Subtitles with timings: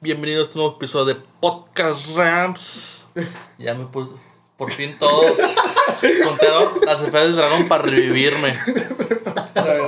[0.00, 3.06] Bienvenidos a este nuevo episodio de Podcast Ramps.
[3.58, 4.12] Ya me puse.
[4.56, 5.32] Por fin todos
[6.24, 8.54] contaron las esferas del dragón para revivirme.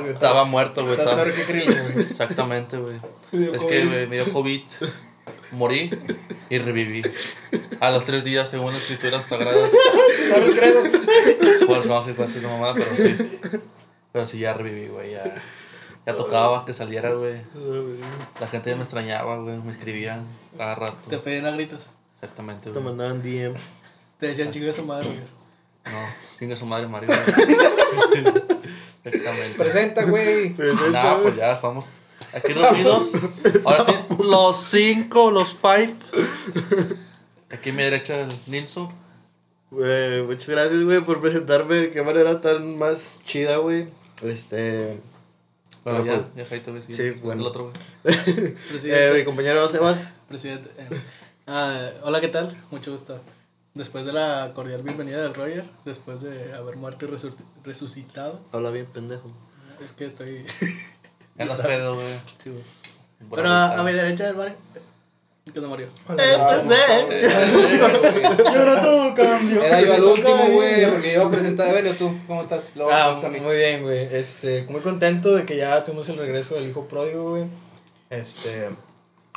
[0.09, 0.93] Estaba muerto, güey.
[0.95, 2.07] Estás estaba- peor que Krillin, güey.
[2.11, 2.97] Exactamente, güey.
[3.33, 3.69] Es COVID.
[3.69, 4.63] que güey, me dio COVID.
[5.53, 5.91] Morí
[6.49, 7.03] y reviví.
[7.81, 9.71] A los tres días, según las escrituras sagradas.
[10.31, 10.83] ¿Sabes credo?
[11.67, 13.39] Pues no sé cuál es la mamada, pero sí.
[14.13, 15.13] Pero sí, ya reviví, güey.
[15.13, 15.25] Ya,
[16.07, 17.43] ya tocaba que saliera, güey.
[18.41, 19.59] La gente ya me extrañaba, güey.
[19.59, 20.27] Me escribían
[20.57, 21.09] cada rato.
[21.09, 21.87] Te pedían a gritos.
[22.21, 22.85] Exactamente, Te güey.
[22.85, 23.55] mandaban DM.
[24.19, 25.21] Te decían chingo de su madre, güey.
[25.85, 25.99] No,
[26.39, 27.11] chinga su madre, Mario.
[29.05, 29.59] Exactamente.
[29.59, 30.55] Presenta, güey.
[30.93, 31.87] Nah, pues ya estamos
[32.33, 33.13] aquí reunidos.
[33.65, 33.93] Ahora sí,
[34.23, 35.95] los cinco, los five.
[37.51, 38.89] Aquí a mi derecha, el Nilsson.
[39.71, 43.89] Güey, muchas gracias, güey, por presentarme qué manera tan más chida, güey.
[44.23, 45.01] Este.
[45.85, 46.83] Bueno, Pero ya, pues- ya Jaito, güey.
[46.83, 47.41] Sí, bueno.
[47.43, 47.71] el otro,
[48.05, 48.15] güey.
[48.85, 50.09] Eh, mi compañero Sebas.
[50.29, 50.71] Presidente.
[50.79, 50.89] eh,
[51.47, 52.57] ah, hola, ¿qué tal?
[52.71, 53.21] Mucho gusto.
[53.75, 58.71] Después de la cordial bienvenida del Roger, después de haber muerto y resu- resucitado, Habla
[58.71, 59.33] bien, pendejo.
[59.83, 60.45] es que estoy.
[61.37, 62.07] Ya nos pedo, güey.
[62.39, 62.63] sí, güey.
[63.35, 64.55] Pero a mi derecha del bar.
[65.45, 65.89] ¿Qué te Mario?
[66.17, 66.45] Eh, yo
[68.61, 69.61] ahora todo cambio.
[69.63, 72.71] Era yo al último, güey, porque yo presenté a Belio, tú, ¿cómo estás?
[72.77, 73.41] Luego Ah, a mí.
[73.41, 74.07] muy bien, güey.
[74.13, 77.45] Este, muy contento de que ya tuvimos el regreso del hijo pródigo, güey.
[78.09, 78.69] Este,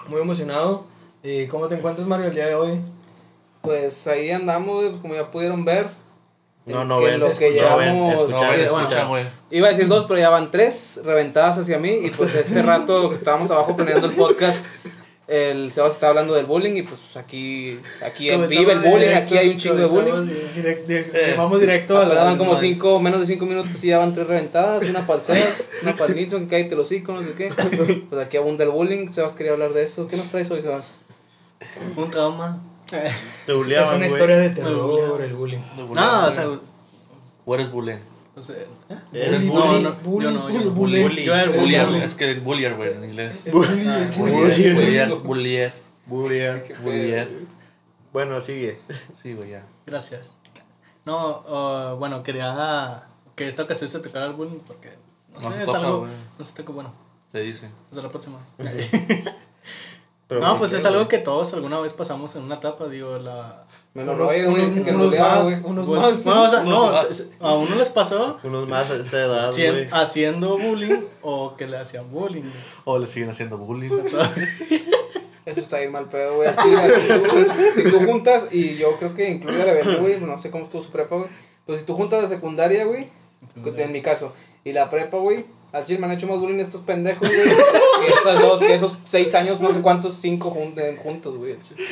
[0.08, 0.86] muy emocionado.
[1.24, 2.80] ¿Y cómo te encuentras, Mario, el día de hoy?
[3.64, 5.88] Pues ahí andamos, güey, pues como ya pudieron ver.
[6.68, 9.30] No, no que ven, lo que no ven, llevamos- No, güey, bueno.
[9.50, 11.90] Iba a decir dos, pero ya van tres reventadas hacia mí.
[12.04, 14.64] Y pues este rato que estábamos abajo planeando el podcast,
[15.28, 16.76] el Sebas estaba hablando del bullying.
[16.78, 20.30] Y pues aquí, aquí vive el bullying, directo, aquí hay un chingo de bullying.
[20.56, 22.08] direct- Vamos directo a la.
[22.10, 25.96] Tardaban como cinco, menos de cinco minutos y ya van tres reventadas, una Sebas, una
[26.16, 27.52] Nilsson, que cállate los hocico, no sé qué.
[28.10, 30.08] Pues aquí abunda el bullying, Sebas quería hablar de eso.
[30.08, 30.96] ¿Qué nos traes hoy, Sebas?
[31.96, 32.62] Un trauma.
[32.90, 33.08] Te
[33.52, 35.22] Es buleaban, una historia de terror, bulleaban.
[35.24, 35.60] el bullying.
[35.94, 36.48] No, o sea.
[37.48, 37.98] ¿O eres bullying?
[38.38, 38.66] O sea ¿eh?
[39.14, 39.84] Eres No, bully.
[39.84, 40.72] no, bully, yo no, yo no.
[40.72, 41.24] bully, bully.
[41.24, 42.00] Yo era el Bullier, bully.
[42.02, 43.36] es que el bullier, güey, en inglés.
[43.46, 43.86] Es es bullying.
[44.18, 44.74] Bullier.
[44.76, 45.74] Bullier, bullier,
[46.06, 46.76] Bullier.
[46.84, 47.30] bullier.
[48.12, 48.80] Bueno, sigue.
[49.22, 49.64] Sí, güey, ya.
[49.86, 50.32] Gracias.
[51.06, 53.04] No, uh, bueno, quería
[53.36, 54.92] que esta ocasión se tocara el bullying porque
[55.34, 56.00] no, No sé, se es toca, algo.
[56.00, 56.12] güey.
[56.38, 56.94] No se toca, bueno,
[57.32, 57.70] Se dice.
[57.90, 58.40] hasta la próxima.
[60.28, 61.08] Pero no, ¿por pues es algo güey?
[61.08, 63.66] que todos alguna vez pasamos en una etapa, digo, la.
[63.94, 65.56] Menos Unos, más, güey.
[65.64, 66.24] unos más.
[66.26, 67.26] bueno, o sea, no, más.
[67.40, 69.88] a uno les pasó Unos más a esta edad, güey.
[69.92, 72.42] haciendo bullying o que le hacían bullying.
[72.42, 72.54] güey.
[72.84, 73.92] O le siguen haciendo bullying.
[75.46, 76.50] Eso está bien mal pedo, güey.
[77.76, 80.82] Si tú, juntas, y yo creo que incluye a Rebelde, güey, no sé cómo estuvo
[80.82, 81.30] su prepa, güey.
[81.66, 83.10] Pero si tú juntas la secundaria, güey,
[83.64, 84.34] en mi caso,
[84.64, 88.14] y la prepa, güey, al chile me han hecho más bullying estos pendejos, güey, que
[88.14, 91.54] esas dos, que esos seis años, no sé cuántos, cinco jun- eh, juntos, güey.
[91.54, 91.84] al chile.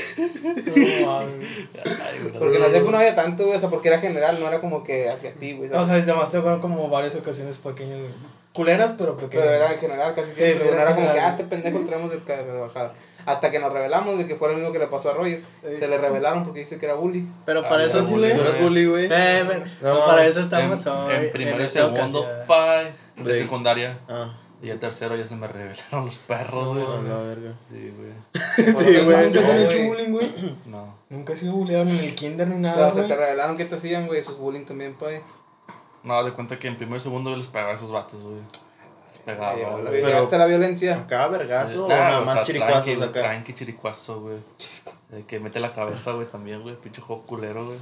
[1.05, 1.19] No.
[2.39, 4.59] Porque en la secu no había tanto, güey, o sea, porque era general, no era
[4.59, 5.69] como que hacia ti, güey.
[5.69, 5.88] O ¿sabes?
[5.88, 8.11] sea, además te fueron como varias ocasiones pequeñas, güey.
[8.53, 9.45] Culeras, pero pequeñas.
[9.45, 10.59] Pero era en general, casi Sí, siempre.
[10.59, 12.93] sí, era no era como que, ah, este pendejo traemos del cabeza de bajada.
[13.25, 15.41] Hasta que nos revelamos de que fue lo mismo que le pasó a Roger.
[15.63, 17.25] Se le revelaron porque dice que era bully.
[17.45, 19.07] Pero Ah, para eso, era ¿Tú bullying, eres bully, güey?
[19.09, 19.43] Eh,
[19.81, 21.16] No, no, para eso En, estamos hoy.
[21.16, 22.25] en primero y segundo, ocasión.
[23.18, 24.00] De De- secundaria.
[24.09, 26.85] Ah, Y en tercero ya se me revelaron los perros, güey.
[26.85, 27.53] a la verga.
[27.69, 28.13] Sí, güey.
[28.56, 29.31] Sí, ¿Nunca güey.
[29.31, 30.56] te han No, hecho bullying, güey?
[30.66, 30.96] No.
[31.09, 33.07] Nunca he sido bulleado ni en el kinder ni O nada, sea, se güey.
[33.09, 35.22] te revelaron que te hacían, güey, eso es bullying también, pues.
[36.03, 38.35] No, de cuenta que en primero y segundo yo les pegaba a esos vatos, güey.
[39.12, 40.02] Les pegaba, güey.
[40.02, 40.96] Llegaste a la violencia.
[40.97, 43.19] Acá, vergazo, o Nah, nada o más sea, chiricuazos tranqui, acá.
[43.22, 44.38] Tranqui, chiricuazo, güey.
[45.12, 46.75] El que mete la cabeza, güey, también, güey.
[46.78, 47.78] Pinche juego culero, güey.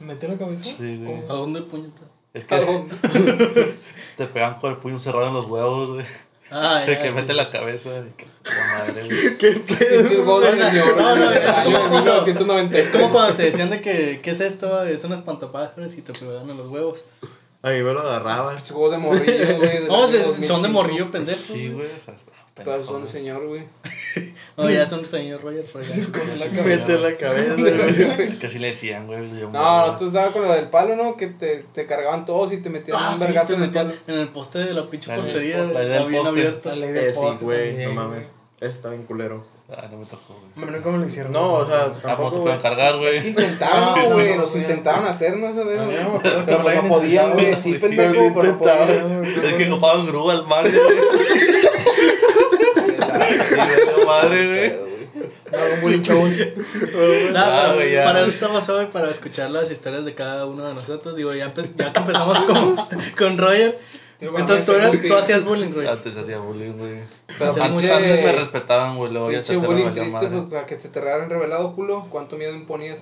[0.00, 0.64] ¿Mete la cabeza?
[0.64, 1.18] Sí, güey.
[1.28, 2.08] ¿A dónde puñetas?
[2.34, 2.56] Es que
[4.16, 6.06] te pegan con el puño cerrado en los huevos, güey.
[6.50, 7.14] Ah, ya, que sí.
[7.20, 9.36] mete la cabeza, que madre, güey.
[9.38, 10.96] De señor.
[10.96, 11.90] no, no, güey, es como cuando-
[12.22, 12.78] 1990.
[12.78, 14.82] Es como cuando te decían de que, ¿qué es esto?
[14.82, 17.04] Es un espantapájaros y te pegaban en los huevos.
[17.62, 18.58] A mí me lo agarraban.
[18.58, 19.86] Juegos de morrillo, güey.
[19.86, 20.46] No, año se- 2005.
[20.46, 21.40] son de morrillo pendejo.
[21.54, 21.86] Sí, güey.
[21.86, 22.14] O sea,
[22.54, 23.06] Pero son güey.
[23.12, 23.64] señor, güey.
[24.58, 25.88] No, ya son señor Roger Freya.
[26.64, 28.26] Mete la cabeza, güey.
[28.26, 29.20] Es que así le decían, güey.
[29.50, 29.98] No, güey.
[29.98, 31.16] tú estabas con lo del palo, ¿no?
[31.16, 33.94] Que te, te cargaban todos y te metían Ah, un sí, vergazo en el palo.
[34.06, 35.64] en el poste de la pinche La portería.
[35.64, 36.28] la del bien poste.
[36.40, 36.68] abierto.
[36.68, 38.26] La ley Eh, del sí, poste güey, también, no mames.
[38.60, 39.44] Ese está bien culero.
[39.74, 40.52] Ah, no me tocó, güey.
[40.56, 41.32] Hombre, nunca me lo hicieron.
[41.32, 42.58] No, o sea, ¿cómo te tampoco, pueden güey.
[42.60, 43.28] cargar, Es que güey?
[43.28, 44.30] intentaron, No, güey.
[44.34, 45.06] no, nos no, intentaron
[45.86, 47.54] mí no acuerdo que Pero no podían, güey.
[47.58, 49.24] Sí, pendejo, pero no podían.
[49.46, 51.51] Es que copaban grúa al mar, güey.
[53.38, 54.92] Güey, madre, güey.
[55.52, 56.38] No, bullying shows.
[57.32, 58.04] No, Ah, güey, ya.
[58.04, 61.14] para eso estamos hoy, para escuchar las historias de cada uno de nosotros.
[61.16, 62.76] Digo, ya, empe- ya que empezamos con,
[63.18, 63.78] con Roger,
[64.20, 65.86] Entonces tú, eras, tú hacías bullying, güey.
[65.86, 66.94] Antes hacía bullying, güey.
[67.38, 69.12] Pero Antes, antes me respetaban, güey.
[69.12, 72.06] Luego ya te bullying triste, pues, para que se te regaran revelado, culo.
[72.08, 73.00] ¿Cuánto miedo imponías?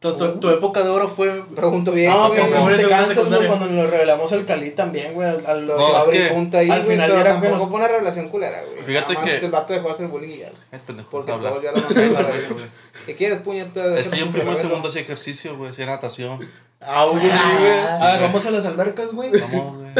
[0.00, 1.42] Entonces tu, tu época de oro fue.
[1.56, 2.40] Pregunto bien, No, güey.
[2.40, 5.28] y te cansas, güey, cuando nos revelamos al Cali también, güey.
[5.28, 7.40] Al, al- Lo No, que es abre que punta ahí, al güey, final pero era
[7.40, 8.84] tampoco fue una relación culera, güey.
[8.84, 10.52] Fíjate Nada más que- El vato dejó de hacer bullying y ya.
[10.70, 11.08] Es pendejo.
[11.10, 11.48] Porque habla.
[11.50, 12.28] todos ya lo mandaron a la.
[13.06, 13.98] ¿Qué quieres, puñeta?
[13.98, 15.70] Es que yo en primero y segundo hacía ejercicio, güey.
[15.70, 16.48] Hacía natación.
[16.80, 17.32] Ah, güey, güey.
[17.32, 19.32] A ver, vamos a las albercas, güey.
[19.32, 19.90] Vamos, güey.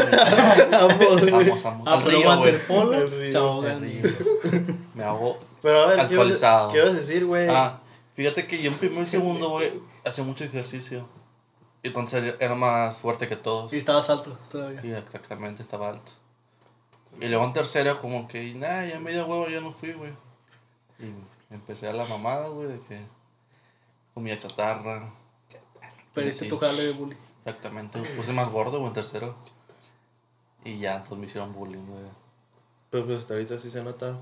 [0.71, 1.29] Vamos, güey.
[1.31, 1.87] Vamos, vamos.
[1.89, 2.27] Ah, Al pero güey.
[2.29, 3.79] waterpolo El se ahogan.
[3.79, 4.01] Güey.
[4.95, 5.39] Me hago.
[5.61, 6.71] Pero a ver, ¿qué ibas, Alcoholizado.
[6.71, 7.49] ¿qué ibas a decir, güey?
[7.49, 7.79] Ah,
[8.19, 9.71] fíjate que yo en primero y segundo, güey,
[10.05, 11.07] hacía mucho ejercicio.
[11.81, 13.71] Y entonces era más fuerte que todos.
[13.71, 14.81] Y estabas alto todavía.
[14.85, 16.11] Y exactamente, estaba alto.
[17.21, 20.11] Y luego en tercero, como que, nada, ya media huevo ya no fui, güey.
[20.99, 21.13] Y
[21.53, 23.01] empecé a la mamada, güey, de que
[24.13, 25.13] comía chatarra.
[26.13, 26.49] Pero hice Sí.
[26.49, 27.15] tu jale de bullying.
[27.45, 29.35] Exactamente, me puse más gordo, güey, en tercero.
[30.65, 32.03] Y ya, entonces me hicieron bullying, güey.
[32.89, 34.19] Pero pues hasta ahorita sí se nota.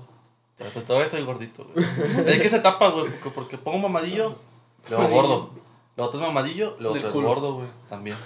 [0.58, 1.86] Todavía- Todavía estoy gordito, güey.
[2.26, 4.36] Es que se tapa, güey, porque, porque pongo mamadillo,
[4.88, 5.50] luego gordo.
[5.96, 8.16] Luego otro es mamadillo, luego otro es gordo, güey, también.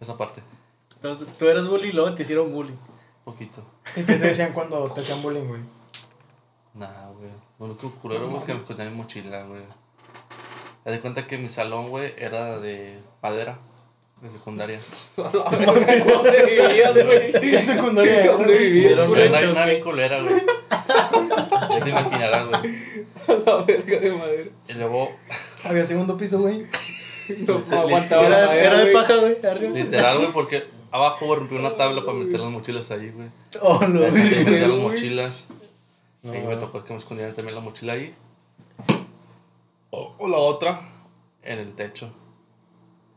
[0.00, 0.42] Esa parte,
[0.96, 2.76] Entonces tú eras bully y luego te hicieron bullying.
[3.24, 3.62] poquito.
[3.96, 5.60] ¿Y qué te decían cuando te hacían bullying, güey?
[6.74, 7.30] Nah, güey.
[7.58, 9.62] Lo único culero, güey, es que me escondía mi mochila, güey.
[10.84, 13.58] Me di cuenta que mi salón, güey, era de madera,
[14.20, 14.80] de secundaria.
[15.16, 17.32] ¿Dónde vivías, güey?
[17.32, 18.32] ¿Qué secundaria?
[18.32, 20.34] ¿Dónde vivías, Era una bien culera, güey.
[21.78, 22.74] Ya te imaginarás, güey.
[23.46, 24.50] La verga de madera.
[24.68, 25.10] Y luego,
[25.64, 26.66] Había segundo piso, güey.
[27.46, 28.92] No, no aguantaba Era, madera, era de güey.
[28.94, 29.36] paja, güey.
[29.46, 29.72] Arriba.
[29.78, 33.28] literal, güey, porque abajo güey, rompí una tabla para meter las mochilas ahí, güey.
[33.62, 34.60] Oh, lo Ahí metía vi.
[34.60, 34.80] las güey.
[34.80, 35.46] mochilas.
[36.22, 36.34] No.
[36.34, 38.14] Y me tocó que me escondieran también la mochila ahí.
[39.90, 40.80] O, o la otra,
[41.42, 42.12] en el techo.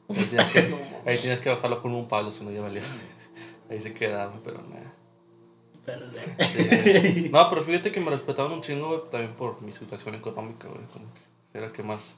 [0.10, 0.60] Ahí tienes que,
[1.06, 2.81] ahí tienes que bajarlo con un palo, si no ya valía.
[3.69, 4.94] Ahí se quedaba, pero nada.
[5.88, 7.30] Pero, Sí.
[7.31, 10.81] No, pero fíjate que me respetaban un chingo, güey, también por mi situación económica, güey.
[10.92, 12.18] Como que era que más,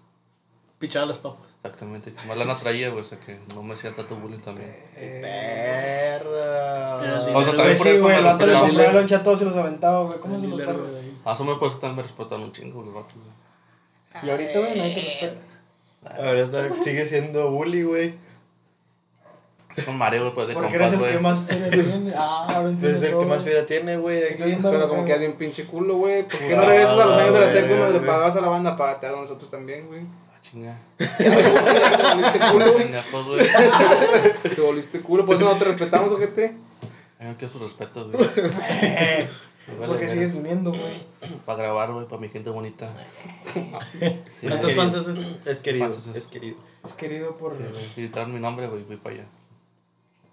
[0.80, 1.52] Pichaba las papas.
[1.58, 3.02] exactamente, que más lana traía, güey.
[3.02, 4.76] O sea, que no me hacían tanto bullying también.
[4.96, 7.04] Perra.
[7.04, 8.54] Era el O sea, también por eso güey, me vato le
[8.88, 10.20] el lonche a todos y los aventaba, güey.
[10.20, 10.90] ¿Cómo se los perros?
[11.26, 14.26] A eso me por eso también me respetaban un chingo, güey, el vato, güey.
[14.26, 16.26] Y ahorita, güey, nadie te respeta.
[16.26, 18.16] Ahorita sigue siendo bully, güey.
[19.86, 21.20] Con mareo, güey, pues de Porque eres el que güey.
[21.22, 22.12] más feria tiene.
[22.16, 23.22] Ah, ahora Pues entiendo es el todo.
[23.22, 24.24] que más fiera tiene, güey.
[24.24, 24.58] aquí.
[24.62, 26.28] Pero como que hace un pinche culo, güey.
[26.28, 28.06] ¿Por qué no regresas a los años de la güey, secu donde le güey.
[28.06, 28.76] pagabas a la banda?
[28.76, 30.02] Págate a nosotros también, güey.
[30.02, 30.78] Ah, chinga.
[30.98, 32.84] Te volviste culo, güey.
[32.84, 33.40] Pendejos, güey.
[34.56, 35.26] Te volviste culo.
[35.26, 36.56] Por eso no te respetamos, ojete.
[37.20, 38.28] Ay, no quiero su respeto, güey.
[39.86, 41.04] Porque sigues viniendo, güey.
[41.46, 42.88] Para grabar, güey, para mi gente bonita.
[44.42, 45.20] ¿Cuántos fans haces?
[45.46, 46.18] Es querido, ¿Cuántos es?
[46.18, 46.58] es querido.
[46.84, 47.54] Es querido por.
[47.54, 48.26] Sí, güey.
[48.28, 49.26] Mi nombre, güey, voy para allá.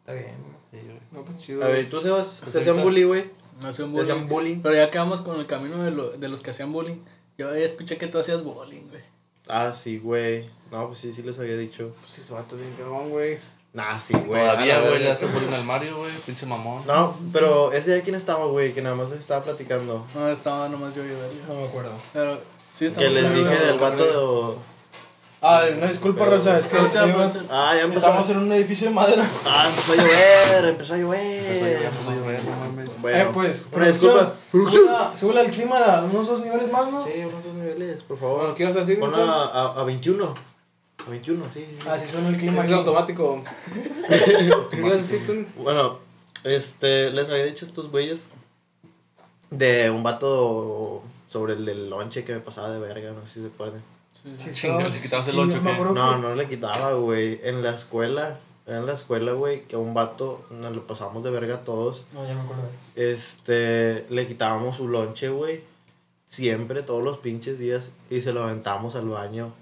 [0.07, 0.57] Está bien, güey.
[0.83, 1.01] Sí, güey.
[1.11, 1.65] No, pues chido.
[1.65, 2.39] A ver, ¿tú, Sebas?
[2.41, 3.25] Pues ¿Te hacían ahorita- bully, güey?
[3.61, 4.29] No hacían ¿Te hacían bullying.
[4.29, 4.61] bullying?
[4.63, 6.99] Pero ya quedamos con el camino de, lo, de los que hacían bullying.
[7.39, 9.03] Yo escuché que tú hacías bullying, güey.
[9.49, 10.49] Ah, sí, güey.
[10.71, 11.93] No, pues sí, sí les había dicho.
[12.03, 13.39] Pues ese vato bien cagón, güey.
[13.73, 14.41] Nah, sí, güey.
[14.41, 16.87] Todavía, a la güey, le hacen bullying al Mario, güey, pinche mamón.
[16.87, 20.07] No, pero ese de quién estaba, güey, que nada más les estaba platicando.
[20.15, 21.43] No, estaba nomás yo y Darío.
[21.49, 21.93] No me acuerdo.
[22.13, 22.41] Pero
[22.73, 24.59] sí Que estamos les dije de- del vato.
[25.43, 27.45] Ah, no, disculpa, Raza, es que sí, ahorita.
[27.51, 27.99] Ah, ya empezó.
[28.01, 29.31] estamos en un edificio de madera.
[29.45, 31.21] Ah, empezó a llover, empezó a llover.
[31.21, 33.01] Empezó a llover, empezó a llover, no mames.
[33.03, 34.35] Bueno, eh, pues, una disculpa.
[35.15, 37.05] Súbela, al clima a unos dos niveles más, ¿no?
[37.05, 38.55] Sí, unos dos niveles, por Bueno, favor.
[38.55, 38.99] ¿qué ibas a decir?
[38.99, 40.35] Pon a, a, a 21.
[41.07, 41.67] A 21, sí.
[41.81, 41.89] sí.
[41.89, 42.73] Así suena el clima Es aquí.
[42.73, 43.45] automático.
[44.09, 45.35] ¿Qué ibas a decir tú?
[45.35, 45.63] Nelson?
[45.63, 45.99] Bueno,
[46.45, 48.25] este, les había dicho estos güeyes
[49.51, 53.41] de un vato sobre el del lonche que me pasaba de verga, no sé si
[53.43, 53.83] se acuerdan.
[54.39, 55.75] Sí, Chinga, estaba- ¿le quitabas el sí, lonche o me qué?
[55.75, 57.41] acuerdo No, que- no le quitaba, güey.
[57.45, 61.23] En la escuela, era en la escuela, güey, que a un vato nos lo pasamos
[61.25, 62.05] de verga a todos.
[62.13, 62.63] No, ya me acuerdo.
[62.97, 65.61] Este, le quitábamos su lonche, güey.
[66.29, 67.91] Siempre, todos los pinches días.
[68.11, 69.53] Y se lo aventábamos al baño.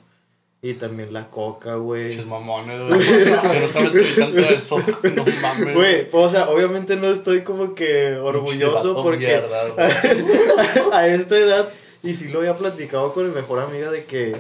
[0.63, 2.09] Y también la coca, güey.
[2.09, 2.99] Pinches mamones, güey.
[2.99, 4.79] Me tuve tanto eso.
[5.15, 5.75] No mames.
[5.75, 9.87] Güey, pues, o sea, obviamente no estoy como que orgulloso porque mierda, güey.
[10.93, 11.69] a esta edad,
[12.03, 14.37] y sí lo había platicado con mi mejor amiga de que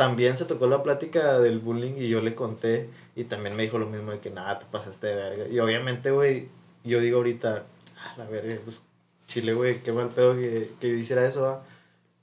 [0.00, 3.76] también se tocó la plática del bullying y yo le conté y también me dijo
[3.76, 5.46] lo mismo de que nada, te pasaste de verga.
[5.46, 6.48] Y obviamente, güey,
[6.84, 7.66] yo digo ahorita,
[7.98, 8.80] ah, la verga, pues
[9.26, 11.62] chile, güey, qué mal pedo que, que yo hiciera eso, ¿va?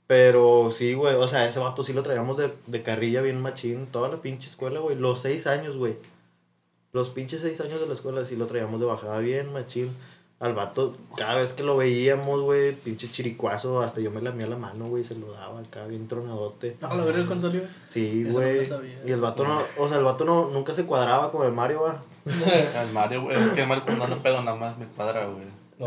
[0.08, 3.86] Pero sí, güey, o sea, ese vato sí lo traíamos de, de carrilla bien machín,
[3.86, 5.94] toda la pinche escuela, güey, los seis años, güey.
[6.92, 9.92] Los pinches seis años de la escuela sí lo traíamos de bajada bien machín.
[10.40, 14.56] Al vato, cada vez que lo veíamos, güey, pinche chiricuazo, hasta yo me lamía la
[14.56, 16.76] mano, güey, se lo daba acá bien tronadote.
[16.80, 17.62] No, la verga con salió.
[17.88, 18.62] Sí, no güey.
[19.04, 21.82] y el vato no, o sea, el vato no, nunca se cuadraba con el Mario,
[21.82, 22.02] va.
[22.24, 23.36] El Mario, güey.
[23.36, 25.58] Es que el Mario cuando anda pedo nada más me cuadra, güey.
[25.78, 25.86] No,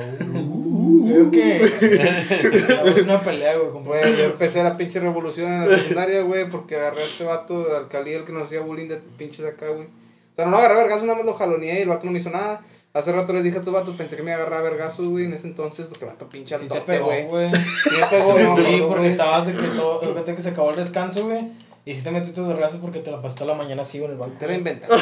[1.05, 4.17] creo que es una pelea, güey.
[4.17, 7.77] yo empecé la pinche revolución en la secundaria, güey, porque agarré a este vato de
[7.77, 9.88] alcaldía, el que nos hacía bullying de pinches acá, güey.
[9.88, 12.12] O sea, no lo agarré a vergazos, nada más lo jaloneé y el vato no
[12.12, 12.62] me hizo nada.
[12.93, 15.07] Hace rato les dije a estos vatos, pensé que me iba a agarrar a vergazos,
[15.07, 17.25] güey, en ese entonces, porque vato pinche Sí te pegó, güey.
[17.25, 17.51] güey.
[17.53, 20.50] Sí me pegó, no, Sí, no, porque estabas de que todo, de repente que se
[20.50, 21.51] acabó el descanso, güey.
[21.83, 24.12] Y sí te metí tus vergazos porque te la pasaste a la mañana así en
[24.12, 24.36] el banco.
[24.38, 24.57] Te lo güey.
[24.60, 24.86] inventé.
[24.93, 24.98] O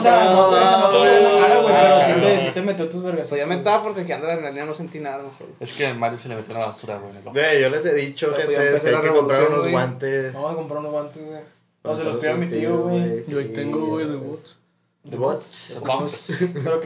[0.00, 2.62] sea, no te esa no te en la cara, güey, pero sí te, sí te
[2.62, 3.30] metió tus vergazos.
[3.30, 5.48] Pues ya me estaba forcejeando la adrenalina, no sentí nada, mejor.
[5.58, 7.60] Es que Mario se le metió una basura, güey.
[7.60, 9.72] yo les he dicho, pues, gente, hay la que comprar unos güey.
[9.72, 10.32] guantes.
[10.34, 11.40] Vamos a comprar unos guantes, güey.
[11.84, 13.24] No, se los pido a mi tío, güey.
[13.26, 14.58] Yo ahí tengo, güey, de bots.
[15.04, 15.80] De bots.
[15.84, 16.32] Box.
[16.54, 16.80] Pero.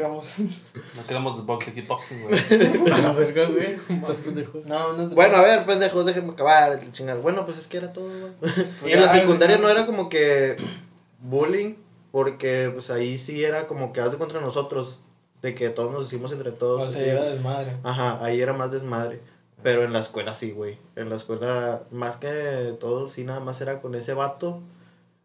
[0.97, 2.35] No queremos de box de kickboxing, güey.
[2.93, 3.77] A la verga, güey.
[4.01, 4.63] Estás pendejo.
[4.65, 6.73] No, no es Bueno, a ver, pendejos, déjenme acabar.
[6.73, 7.21] el chingado.
[7.21, 8.33] Bueno, pues es que era todo, güey.
[8.87, 10.57] Y en la secundaria no era como que
[11.21, 11.75] bullying,
[12.11, 14.99] porque pues ahí sí era como que hace contra nosotros.
[15.43, 16.83] De que todos nos hicimos entre todos.
[16.83, 17.11] O sea, así.
[17.11, 17.77] era desmadre.
[17.85, 19.21] Ajá, ahí era más desmadre.
[19.63, 20.79] Pero en la escuela sí, güey.
[20.97, 24.63] En la escuela, más que todo, sí, nada más era con ese vato.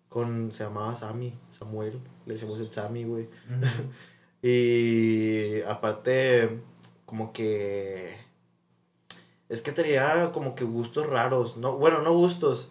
[0.10, 2.02] Con, se llamaba Sammy, Samuel.
[2.32, 3.28] Le decimos el Sammy, güey.
[4.44, 6.62] Y aparte,
[7.06, 8.18] como que.
[9.50, 11.58] Es que tenía como que gustos raros.
[11.58, 12.68] No, bueno, no gustos.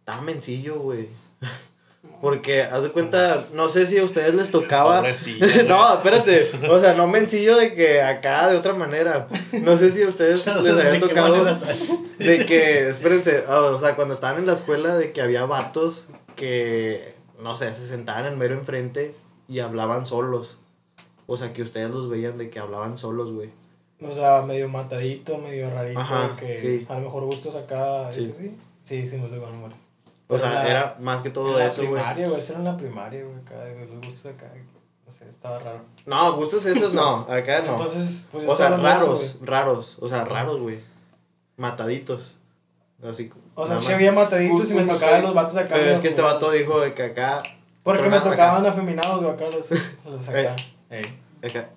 [0.00, 1.08] Estaba mencillo, güey.
[2.20, 5.04] Porque, haz de cuenta, no sé si a ustedes les tocaba.
[5.68, 6.50] No, espérate.
[6.68, 9.28] O sea, no mencillo de que acá de otra manera.
[9.52, 11.44] No sé si a ustedes les había ¿De qué tocado.
[12.18, 17.21] De que, espérense, o sea, cuando estaban en la escuela, de que había vatos que,
[17.42, 19.14] no sé, se sentaban en mero enfrente
[19.48, 20.56] y hablaban solos.
[21.26, 23.50] O sea, que ustedes los veían de que hablaban solos, güey.
[24.00, 26.86] O sea, medio matadito, medio rarito, Ajá, de que sí.
[26.88, 28.24] a lo mejor gustos acá, Sí.
[28.24, 28.56] ¿eso sí?
[28.82, 29.78] Sí, sí, no sé cuándo mueres.
[30.28, 31.94] O sea, la- era más que todo en eso, güey.
[31.94, 33.54] primaria, güey, eso era en la primaria, güey, acá,
[33.88, 34.50] los gustos acá,
[35.06, 35.80] no sé, estaba raro.
[36.06, 37.72] No, gustos esos no, acá no.
[37.72, 40.80] Entonces, pues o sea, raros, raros, o sea, raros, güey.
[41.56, 42.32] Mataditos.
[43.02, 43.30] Así.
[43.54, 43.90] O sea, más.
[43.90, 45.74] había mataditos y me tocaban los vatos acá.
[45.74, 47.42] Pero es que este vato dijo de que acá.
[47.82, 48.70] Porque me tocaban acá.
[48.70, 49.70] afeminados, güey, acá los,
[50.04, 50.54] los acá.
[50.90, 51.18] Ey.
[51.42, 51.68] acá.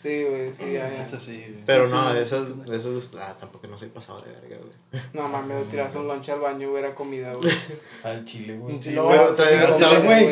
[0.00, 1.02] Sí, güey, sí, ya, ya.
[1.02, 1.62] Ese sí, güey.
[1.66, 2.72] Pero Sí, no, sí, esos, sí.
[2.72, 5.02] esos, ah, tampoco no soy pasado de verga, güey.
[5.12, 7.52] No mames, tiras un lonche al baño, güey, era comida, güey.
[8.02, 8.80] Al chile, güey.
[8.82, 10.30] Se lo Chile, güey.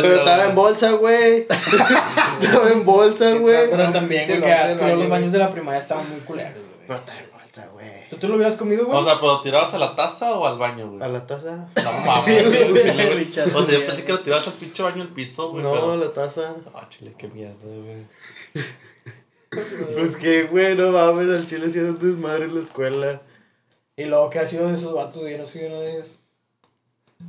[0.00, 1.46] Pero estaba en bolsa, güey.
[2.40, 3.70] estaba en bolsa, güey.
[3.70, 6.54] Pero también, güey, que asco, los baños de la primaria estaban muy culeros,
[6.86, 6.98] güey.
[8.10, 8.98] ¿Tú te lo hubieras comido, güey?
[8.98, 11.02] O sea, pero tirabas a la taza o al baño, güey.
[11.02, 11.68] A la taza.
[11.76, 15.62] No mames, O sea, yo pensé que lo tirabas al pinche baño al piso, güey.
[15.62, 15.96] No, pero...
[15.96, 16.56] la taza.
[16.74, 18.06] Ah, chile, qué mierda, güey.
[19.50, 23.20] Pues que, güey, no mames, al chile era un desmadre en la escuela.
[23.96, 25.32] Y luego, ¿qué ha sido de esos vatos, güey?
[25.32, 26.16] Yo no soy uno de ellos.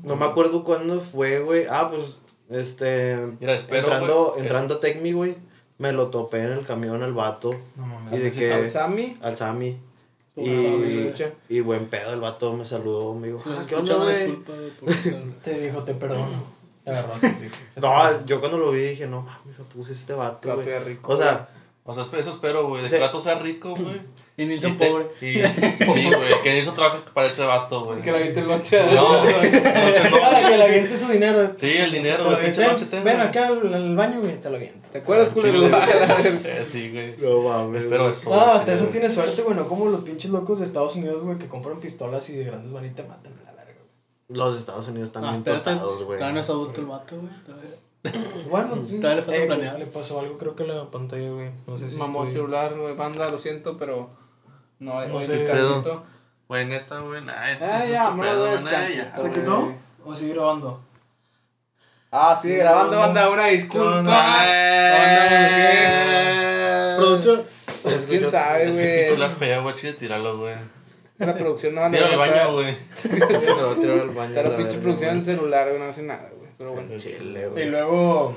[0.03, 1.65] No me acuerdo cuándo fue, güey.
[1.67, 2.17] Ah, pues,
[2.49, 3.17] este.
[3.39, 5.35] Mira, espero, entrando, güey, entrando a Tecmi, güey.
[5.79, 7.49] Me lo topé en el camión al vato.
[7.75, 8.13] No mames.
[8.13, 8.69] Y de Al que.
[8.69, 9.79] Sammy, Al Sammy.
[10.35, 11.13] Y,
[11.49, 14.37] y buen pedo, el vato me saludó, me dijo, ah, ¿qué onda, güey?
[15.43, 16.61] Te dijo, te perdono.
[16.85, 17.55] Te agarró así, dijo.
[17.75, 21.49] No, yo cuando lo vi dije, no mames, me puse este vato, rico, O sea,
[21.91, 22.83] O sea, eso espero, güey.
[22.83, 22.91] De Sí.
[22.93, 24.01] que el vato sea rico, güey.
[24.37, 25.07] Y te- pobre.
[25.21, 26.41] y- Sí, güey.
[26.41, 28.01] Que Nilsson trabaja para ese vato, güey.
[28.01, 28.81] que le aviente el lonche.
[28.95, 29.33] No, güey.
[30.23, 31.51] Ah, que le aviente su dinero.
[31.59, 32.51] Sí, el dinero, güey.
[33.03, 34.89] Ven acá al, al baño, güey, te lo aviento.
[34.91, 35.61] ¿Te acuerdas, culero?
[36.43, 37.15] Eh, sí, güey.
[37.17, 37.83] no mames.
[37.83, 38.29] Espero eso.
[38.29, 41.37] No, hasta eso tiene suerte, güey, no como los pinches locos de Estados Unidos, güey,
[41.37, 43.79] que compran pistolas y de grandes van y te matan a la verga,
[44.27, 44.37] güey.
[44.39, 45.63] Los Estados Unidos están No, bien espérate.
[45.65, 46.19] tostados, güey.
[46.19, 47.31] No es adulto el vato, güey.
[48.49, 48.99] Bueno, sí.
[48.99, 49.79] Todavía le falta Eh, planear.
[49.79, 51.51] Le pasó algo, creo que la pantalla, güey.
[51.67, 51.97] No sé si.
[51.97, 54.09] Mamó el celular, güey, banda, lo siento, pero
[54.79, 55.37] no hay No sé.
[55.37, 56.03] descansito.
[56.47, 57.21] Güey, neta, güey.
[57.23, 58.63] Nah, eso Ah, no ya, es me pedo, güey,
[58.95, 59.15] ya.
[59.15, 59.33] ¿Se güey.
[59.33, 59.73] quitó?
[60.03, 60.81] ¿O sigue grabando?
[62.11, 64.01] Ah, sí, grabando, banda, una disculpa.
[64.01, 64.11] No,
[66.97, 67.43] Producción.
[67.83, 69.39] Pues quién sabe, Es que pinche la güey.
[69.39, 69.75] fea, güey.
[69.75, 70.55] Chile, tíralo, güey.
[71.17, 72.75] La producción no va a Tíralo al baño, güey.
[73.11, 74.35] Me va a tirar al baño.
[74.35, 75.35] Está la pinche producción en güey.
[75.37, 76.40] celular, güey, no hace nada, güey.
[76.61, 76.89] Pero bueno.
[76.99, 77.69] Chile, Y güey.
[77.71, 78.35] luego.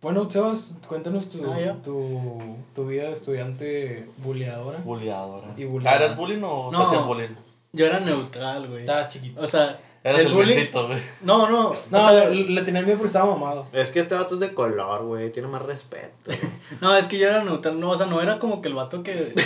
[0.00, 1.74] Bueno, Sebas, cuéntanos tu, Ah, ya.
[1.82, 4.78] tu, tu vida de estudiante buleadora.
[4.78, 5.48] Buleadora.
[5.58, 5.64] Y.
[5.84, 6.78] Ah, ¿eres bullying o No.
[6.78, 7.28] te hacían bullying?
[7.72, 8.80] Yo era neutral, güey.
[8.80, 9.42] Estabas chiquito.
[9.42, 10.70] O sea, Eras el, el bullying.
[10.72, 10.98] güey.
[11.20, 11.74] No, no.
[11.90, 13.66] No, o sea, le, le tenía miedo porque estaba mamado.
[13.74, 15.30] Es que este vato es de color, güey.
[15.30, 16.30] Tiene más respeto.
[16.80, 17.78] no, es que yo era neutral.
[17.78, 19.34] No, o sea, no era como que el vato que.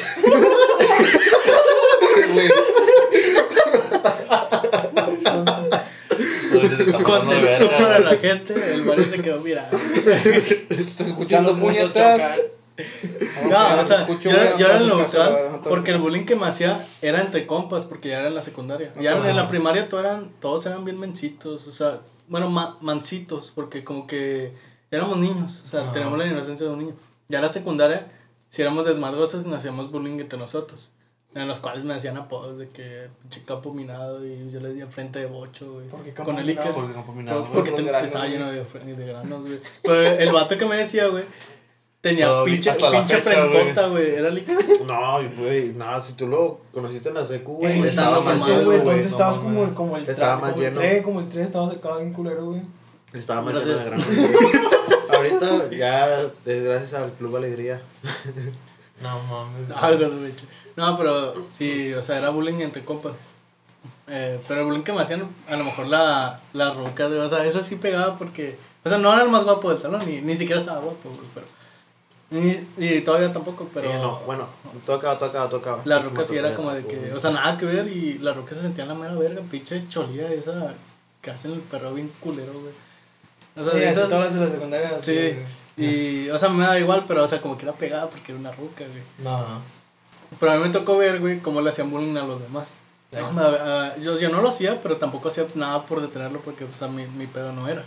[7.02, 8.74] Contexto para la gente.
[8.74, 9.76] El Mario se quedó mirando.
[10.70, 12.38] estoy escuchando puñetas.
[13.48, 15.18] No, o sea, escucho, yo, era- yo te hace
[15.68, 18.92] porque el bullying que me hacía era entre compas porque ya era en la secundaria.
[19.00, 23.52] Ya en la primaria todos eran, todos eran bien mencitos, o sea, bueno, ma- mancitos,
[23.54, 24.54] porque como que
[24.90, 25.92] éramos niños, o sea, Ajá.
[25.92, 26.94] tenemos la inocencia de un niño.
[27.28, 28.08] Ya en la secundaria,
[28.50, 30.90] si éramos desmadrosos, nos hacíamos bullying entre nosotros.
[31.34, 34.82] En los cuales me hacían apodos de que pinche campo minado y yo les di
[34.84, 35.88] frente de bocho, güey.
[35.88, 36.68] ¿Por qué campo Con el minado?
[36.68, 36.80] Iker.
[36.80, 37.54] Porque campo minado, Por- güey.
[37.56, 39.58] Porque Por ten- granos, estaba lleno de, de granos, güey.
[39.82, 41.24] Pero el vato que me decía, güey,
[42.00, 44.10] tenía Todavía- pinche, pinche fecha, frentota, güey.
[44.14, 44.56] Era el Iker.
[44.86, 48.48] No, güey, no, si tú lo conociste en la secu, güey, estaba estaba mal, más
[48.48, 48.78] lleno, güey.
[48.78, 49.74] Entonces estabas no como, mames.
[49.74, 50.80] como el Estaba más como el lleno.
[50.80, 52.62] 3, como el 3, estabas acá bien culero, güey.
[53.12, 54.06] Estaba más lleno de granos.
[54.06, 54.28] güey.
[55.16, 57.80] Ahorita ya, es gracias al Club Alegría.
[59.02, 59.70] No mames.
[59.74, 60.44] Algo de hecho.
[60.76, 63.12] No, pero sí, o sea, era bullying entre compas.
[64.08, 67.28] Eh, pero el bullying que me hacían, a lo mejor la, las rucas, güey, o
[67.28, 70.20] sea, eso sí pegaba porque, o sea, no era el más guapo del salón, ni,
[70.20, 71.46] ni siquiera estaba guapo, güey, pero,
[72.30, 74.46] ni, y todavía tampoco, pero Eh, no, bueno,
[74.92, 75.78] acá, tú acá.
[75.84, 78.54] la ruca sí era como de que, o sea, nada que ver y la ruca
[78.54, 80.74] se sentía en la mera verga, pinche cholía esa
[81.22, 82.74] que hacen el perro bien culero, güey.
[83.56, 84.98] O sea, Sí, esas, todas las de la secundaria.
[85.00, 85.36] Sí.
[85.78, 88.38] y, o sea, me da igual, pero, o sea, como que era pegada porque era
[88.40, 89.02] una ruca, güey.
[89.18, 89.62] No.
[90.40, 92.74] Pero a mí me tocó ver, güey, cómo le hacían bullying a los demás.
[93.12, 96.74] No, ah, yo, yo no lo hacía, pero tampoco hacía nada por detenerlo porque, o
[96.74, 97.84] sea, mi, mi pedo no era.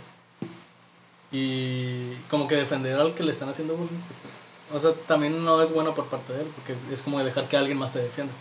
[1.30, 4.18] Y como que defender al que le están haciendo bullying, pues,
[4.72, 7.56] o sea, también no es bueno por parte de él, porque es como dejar que
[7.56, 8.32] alguien más te defienda.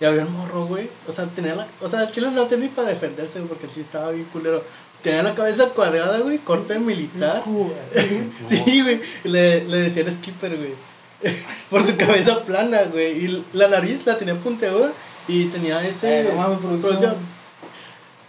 [0.00, 2.66] Y había un morro, güey, o sea, tenía la, o sea, el chile no tenía
[2.68, 4.64] ni para defenderse, güey, porque el chile estaba bien culero.
[5.02, 7.42] Tenía la cabeza cuadrada, güey, corte militar.
[8.44, 9.00] Sí, güey.
[9.24, 10.74] Le, le decían skipper, güey.
[11.70, 13.24] Por su cabeza plana, güey.
[13.24, 14.92] Y la nariz la tenía punteada.
[15.28, 16.20] Y tenía ese.
[16.20, 17.14] Eh, no mames, producción.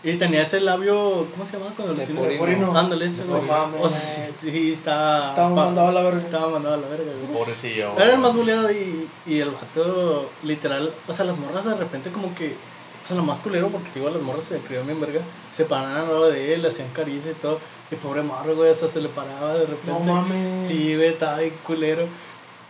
[0.03, 1.27] Y tenía ese labio.
[1.31, 1.71] ¿Cómo se llama?
[1.75, 2.65] Cuando le tiene.
[2.75, 3.47] Ándale, ese, No güey.
[3.47, 3.81] mames.
[3.81, 4.00] O sea,
[4.38, 5.29] sí, sí, está.
[5.29, 6.19] Estaba mandado a la verga.
[6.19, 7.39] Estaba mandado a la verga, güey.
[7.39, 7.93] Pobrecillo.
[7.97, 12.12] Era el más buleado y, y el vato, literal, o sea, las morras de repente
[12.12, 12.55] como que,
[13.03, 15.21] o sea, lo más culero, porque igual las morras se creían bien verga,
[15.51, 17.59] se paraban al lado de él, le hacían caricias y todo,
[17.89, 19.88] y pobre morro, güey, o sea, se le paraba de repente.
[19.88, 20.67] No mames.
[20.67, 22.07] Sí, güey, estaba bien culero.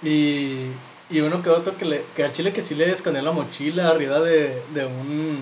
[0.03, 0.67] Y,
[1.09, 3.89] y uno que otro que, le, que al chile que sí le escondía la mochila
[3.89, 5.39] arriba de, de un,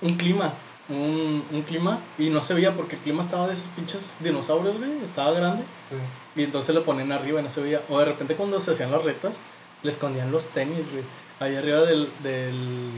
[0.00, 0.54] un clima.
[0.88, 4.76] Un, un clima y no se veía porque el clima estaba de esos pinches dinosaurios,
[4.78, 5.62] güey, estaba grande.
[5.88, 5.94] Sí.
[6.34, 7.80] Y entonces le ponían arriba y no se veía.
[7.88, 9.38] O de repente cuando se hacían las retas,
[9.82, 11.04] le escondían los tenis, güey.
[11.40, 12.90] Ahí arriba del, del,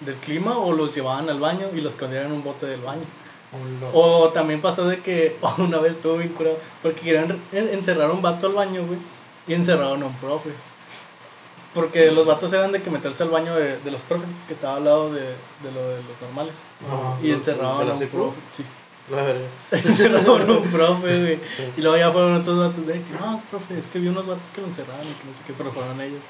[0.00, 3.02] del clima o los llevaban al baño y los escondían en un bote del baño.
[3.80, 8.08] Lo- O también pasó de que una vez estuvo bien curado porque querían en- encerrar
[8.08, 8.98] a un vato al baño, güey.
[9.46, 10.50] Y encerraron a un profe.
[11.74, 14.76] Porque los vatos eran de que meterse al baño de, de los profes que estaba
[14.76, 16.54] al lado de, de lo de los normales.
[16.86, 17.18] Ajá.
[17.22, 18.40] Y encerraban ¿De la a un profe.
[18.50, 18.64] Sí.
[19.70, 21.38] Encerraron a un profe, güey.
[21.76, 24.46] Y luego ya fueron otros vatos de que, no, profe, es que vi unos vatos
[24.54, 26.22] que lo encerraron y que no sé qué, pero fueron ellos.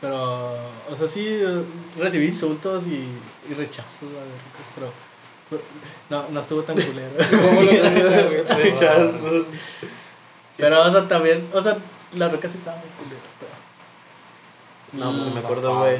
[0.00, 0.56] Pero,
[0.90, 1.62] o sea, sí, eh,
[1.96, 3.06] recibí insultos y,
[3.48, 4.34] y rechazos, la verdad,
[4.74, 4.90] pero,
[5.48, 5.62] pero
[6.10, 7.12] no, no estuvo tan culero.
[8.56, 9.46] Rechazo.
[10.62, 11.76] Pero, o sea, también, o sea,
[12.16, 13.52] la roca sí estaba muy culera, pero...
[15.04, 15.96] No, pues Mm, me acuerdo, güey.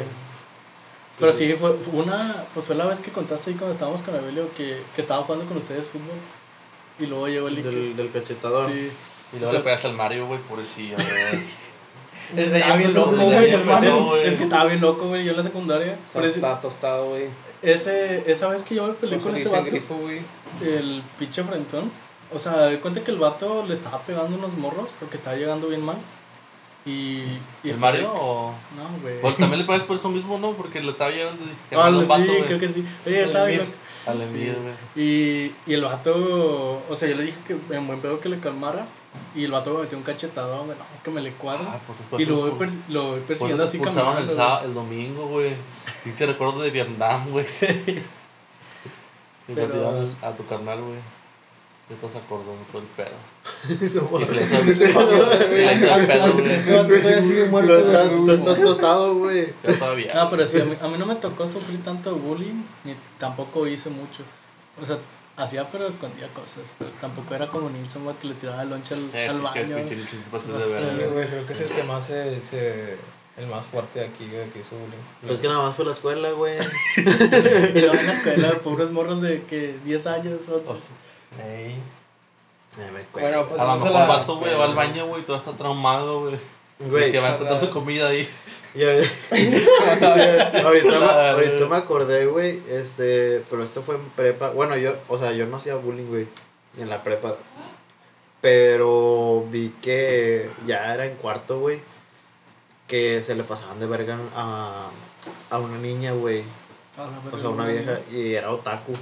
[1.18, 4.14] Pero sí, fue, fue una, pues fue la vez que contaste ahí cuando estábamos con
[4.14, 6.16] Abelio que, que estaba jugando con ustedes fútbol.
[6.98, 7.62] Y luego llegó el.
[7.62, 8.70] Del, del cachetador.
[8.70, 8.90] Sí.
[9.32, 11.62] Y luego O sea- le pegaste al Mario, güey, pobrecillo, güey.
[12.36, 13.36] Estaba bien empezó loco, con güey.
[13.38, 15.24] el Es, que estaba bien loco, güey.
[15.24, 15.98] Yo en la secundaria.
[16.06, 17.26] O sea, está tostado, güey.
[17.60, 19.98] ese, esa vez que yo me peleé Con ese vato, grifo,
[20.62, 21.90] el pinche frentón.
[22.34, 25.68] O sea, de cuenta que el vato le estaba pegando unos morros porque estaba llegando
[25.68, 25.98] bien mal.
[26.84, 27.22] Y.
[27.62, 28.54] y ¿El Mario o...?
[28.76, 29.20] No, güey.
[29.20, 30.52] Bueno, también le pegas por eso mismo, ¿no?
[30.52, 32.44] Porque le estaba llegando Ah, vato, sí, güey.
[32.46, 32.84] creo que sí.
[33.06, 33.72] Oye, estaba bien
[34.32, 34.52] Sí.
[35.00, 38.40] Y, y el vato, o sea, yo le dije que en buen pedo que le
[38.40, 38.86] calmara.
[39.34, 41.64] Y el vato me metió un cachetadón, güey, no, que me le cuadro.
[41.68, 42.50] Ah, pues y lo voy,
[42.88, 44.18] lo voy pues persiguiendo así caminando.
[44.20, 45.50] el, sábado, el domingo, güey.
[46.02, 47.46] Pinche recuerdo de Vietnam, güey.
[49.48, 50.98] Y Pero- a tu carnal, güey.
[51.88, 53.10] Ya estás acordando todo el pedo.
[54.12, 54.40] No, Y se
[56.72, 58.24] todavía sigue Tú muerto, estás, güey.
[58.26, 59.52] tú estás tostado, güey.
[59.62, 60.14] Ya todavía.
[60.14, 63.66] No, pero sí, a mí, a mí no me tocó sufrir tanto bullying, ni tampoco
[63.66, 64.22] hice mucho.
[64.80, 64.98] O sea,
[65.36, 68.94] hacía pero escondía cosas, pero tampoco era como Nilsson, güey, que le tiraba el lonche
[68.94, 69.88] al, Eh, al sí, es que baño.
[69.88, 69.94] Sí,
[70.98, 71.26] de güey.
[71.28, 72.96] creo que es el que más se, se-
[73.36, 75.02] el más fuerte de aquí, güey, que hizo bullying.
[75.26, 76.58] Pues que nada más fue la escuela, güey.
[76.96, 80.82] Y luego en la escuela, pobres morros de que 10 años, 11.
[81.38, 81.80] Ey.
[82.78, 85.36] Eh, me Bueno, pues A lo mejor el vato, güey, va al baño, güey, todo
[85.36, 86.36] está traumado, güey.
[86.78, 88.28] Güey, Que va a encontrar su comida ahí.
[88.74, 89.06] Y ahorita,
[90.66, 94.48] ahorita, me, La- ahorita me acordé, güey, este, pero esto fue en prepa.
[94.50, 96.26] Bueno, yo, o sea, yo no hacía bullying, güey,
[96.78, 97.36] en la prepa.
[98.40, 101.80] Pero vi que ya era en cuarto, güey,
[102.88, 104.88] que se le pasaban de verga a,
[105.50, 106.42] a una niña, güey,
[107.32, 108.94] o sea, una vieja, y era otaku.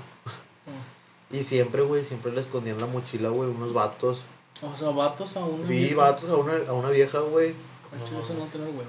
[1.30, 4.24] Y siempre, güey, siempre le escondían la mochila, güey, unos vatos.
[4.62, 5.64] O sea, vatos a una.
[5.64, 5.96] Sí, vieja.
[5.96, 7.54] vatos a una, a una vieja, güey.
[8.06, 8.82] Chile eso no tener huevo.
[8.82, 8.86] güey.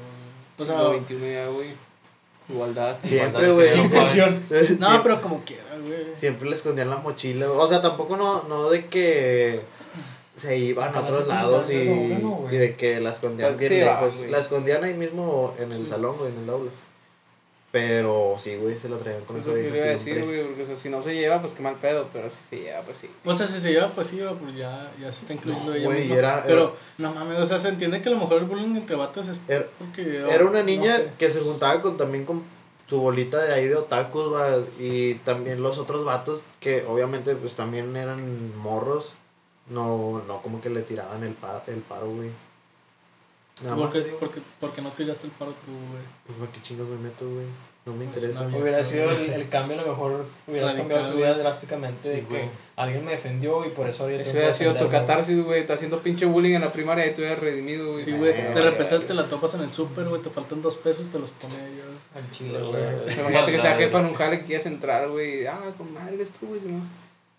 [0.60, 1.68] O sea, XXI ya, güey.
[2.50, 2.98] Igualdad.
[3.04, 3.70] Siempre, güey.
[3.90, 6.16] no, Siempre- pero como quiera, güey.
[6.18, 7.50] Siempre le escondían la mochila.
[7.52, 9.62] O sea, tampoco no, no de que
[10.36, 14.14] se iban a otros lados y, y de que la escondían Pues bien lejos.
[14.30, 15.88] la escondían ahí mismo en el Sí.
[15.88, 16.72] salón, güey, en el aula.
[17.72, 20.26] Pero sí, güey, se la traían con Es esa lo que vieja iba a decir,
[20.26, 22.64] güey, porque o sea, si no se lleva, pues qué mal pedo, pero si se
[22.64, 23.10] lleva, pues sí.
[23.24, 25.90] O sea, si se lleva, pues sí, pues ya, ya se está incluyendo No, ella
[25.90, 26.16] misma.
[26.16, 28.98] era- pero, no mames, o sea, se entiende que a lo mejor el bullying entre
[28.98, 30.18] vatos es Era, porque...
[30.18, 31.12] era una no niña sé.
[31.18, 32.44] que se juntaba con también con
[32.88, 37.54] su bolita de ahí de otakus, va, y también los otros vatos que obviamente pues
[37.56, 39.14] también eran morros.
[39.70, 42.32] No, no como que le tiraban el, pa- el paro, güey.
[43.64, 46.04] Nada ¿Por qué, digo, por, qué, por qué no tiraste el paro tú, güey?
[46.26, 47.46] Pues ¿para qué chingados me meto, güey?
[47.86, 48.48] No me Pues, interesa.
[48.62, 51.40] Hubiera sido el, el cambio, a lo mejor hubieras Radical, cambiado su vida güey.
[51.42, 52.50] drásticamente de Sí, que güey.
[52.76, 55.62] alguien me defendió y por eso había Eso hubiera sido tu catarsis, güey.
[55.62, 58.04] Está haciendo pinche bullying en la primaria y tú hubieras redimido, güey.
[58.06, 61.08] Sí, güey, de repente te la topas en el súper, güey, te faltan dos pesos,
[61.12, 61.84] te los pone ella.
[62.14, 62.84] Al chile, No, güey.
[62.84, 63.20] güey.
[63.20, 65.46] Imagínate que sea jefa en un jale que quieras entrar, güey.
[65.48, 66.62] Ah, con madre eres tú, güey.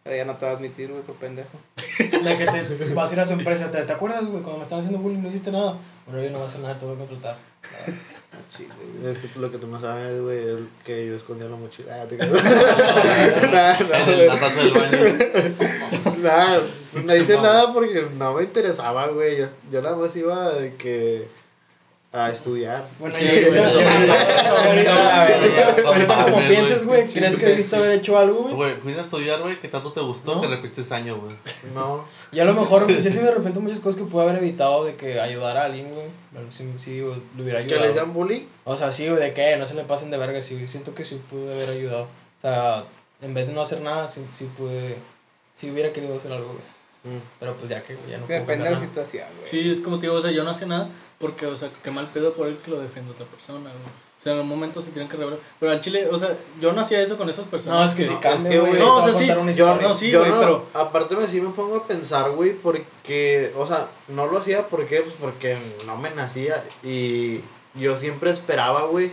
[0.03, 1.51] Pero ya no te va a admitir, güey, por pendejo.
[1.99, 2.47] De que
[2.87, 3.71] te vas a ir a su empresa.
[3.71, 4.43] ¿Te, ¿te acuerdas, güey?
[4.43, 5.79] Cuando me estaban haciendo bullying no hiciste nada.
[6.07, 7.37] Bueno, yo no voy a hacer nada, te voy a contratar.
[8.35, 9.13] Ah, chile, güey.
[9.13, 12.01] Es que lo que tú no sabes, güey, es que yo escondía la mochila.
[12.03, 12.33] Ah, te creas.
[13.53, 14.99] Nah, En no, el- la taza del baño.
[14.99, 16.23] güey.
[16.23, 16.59] Nah,
[17.05, 19.37] no hice nada porque no me interesaba, güey.
[19.39, 21.29] Yo, yo nada más iba de que
[22.15, 22.89] a estudiar.
[22.99, 25.83] Bueno, Sí, y ahorita, güey, sí.
[25.85, 27.07] ahorita, como piensas, güey.
[27.09, 28.55] ¿crees que debiste haber hecho algo, güey?
[28.55, 31.33] Güey, fuiste a estudiar, güey, que tanto te gustó que repites año, güey.
[31.75, 32.05] No.
[32.31, 34.95] Y a lo mejor, yo sí me arrepiento muchas cosas que pude haber evitado de
[34.97, 36.07] que ayudar a alguien, güey.
[36.33, 37.91] Bueno, sí, sí, digo, le hubiera Que le ayudado.
[37.93, 38.43] hacían bullying.
[38.65, 41.05] O sea, sí, güey, de que no se le pasen de verga, sí, siento que
[41.05, 42.03] sí pude haber ayudado.
[42.05, 42.85] O sea,
[43.23, 44.97] en vez de no hacer nada, sí, sí pude,
[45.57, 46.73] sí hubiera querido hacer algo, güey.
[47.17, 47.21] Mm.
[47.41, 48.87] Pero pues ya que ya no puedo Depende de la nada.
[48.87, 49.49] situación, güey.
[49.49, 50.89] Sí, es como te digo, o sea, yo no hacía nada
[51.23, 53.73] porque, o sea, qué mal pedo por él que lo defiende otra persona, güey.
[54.21, 55.41] O sea, en un momento se tienen que revelar.
[55.59, 57.79] Pero al chile, o sea, yo no hacía eso con esas personas.
[57.81, 58.79] No, es que sí No, cambia, es que, güey.
[58.79, 61.41] no, o a sea, sí, Yo, no, sí, yo güey, no- pero- Aparte me, sí
[61.41, 65.57] me pongo a pensar, güey, porque, o sea, no lo hacía porque, pues porque
[65.87, 67.41] no me nacía y
[67.75, 69.13] yo siempre esperaba, güey,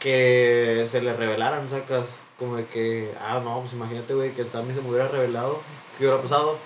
[0.00, 4.50] que se le revelaran, sacas, como de que, ah, no, pues imagínate, güey, que el
[4.50, 5.60] Sammy se me hubiera revelado,
[5.98, 6.58] ¿qué hubiera pasado?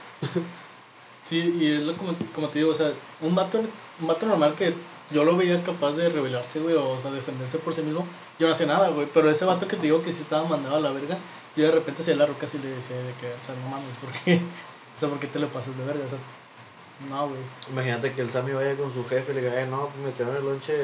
[1.24, 3.61] Sí, y es lo como, como te digo, o sea, un vato,
[4.00, 4.74] un vato normal que
[5.11, 8.06] yo lo veía capaz de rebelarse, güey, o, sea, defenderse por sí mismo,
[8.38, 10.76] yo no hacía nada, güey, pero ese vato que te digo que sí estaba mandado
[10.76, 11.18] a la verga,
[11.56, 13.96] yo de repente hacía la roca así le decía de que, o sea, no mames,
[14.00, 14.40] ¿por qué?
[14.96, 16.04] O sea, ¿por qué te le pasas de verga?
[16.04, 16.18] O sea,
[17.08, 17.40] no, güey.
[17.70, 20.37] Imagínate que el Sammy vaya con su jefe y le diga, eh, no, me tiraron
[20.38, 20.74] el lonche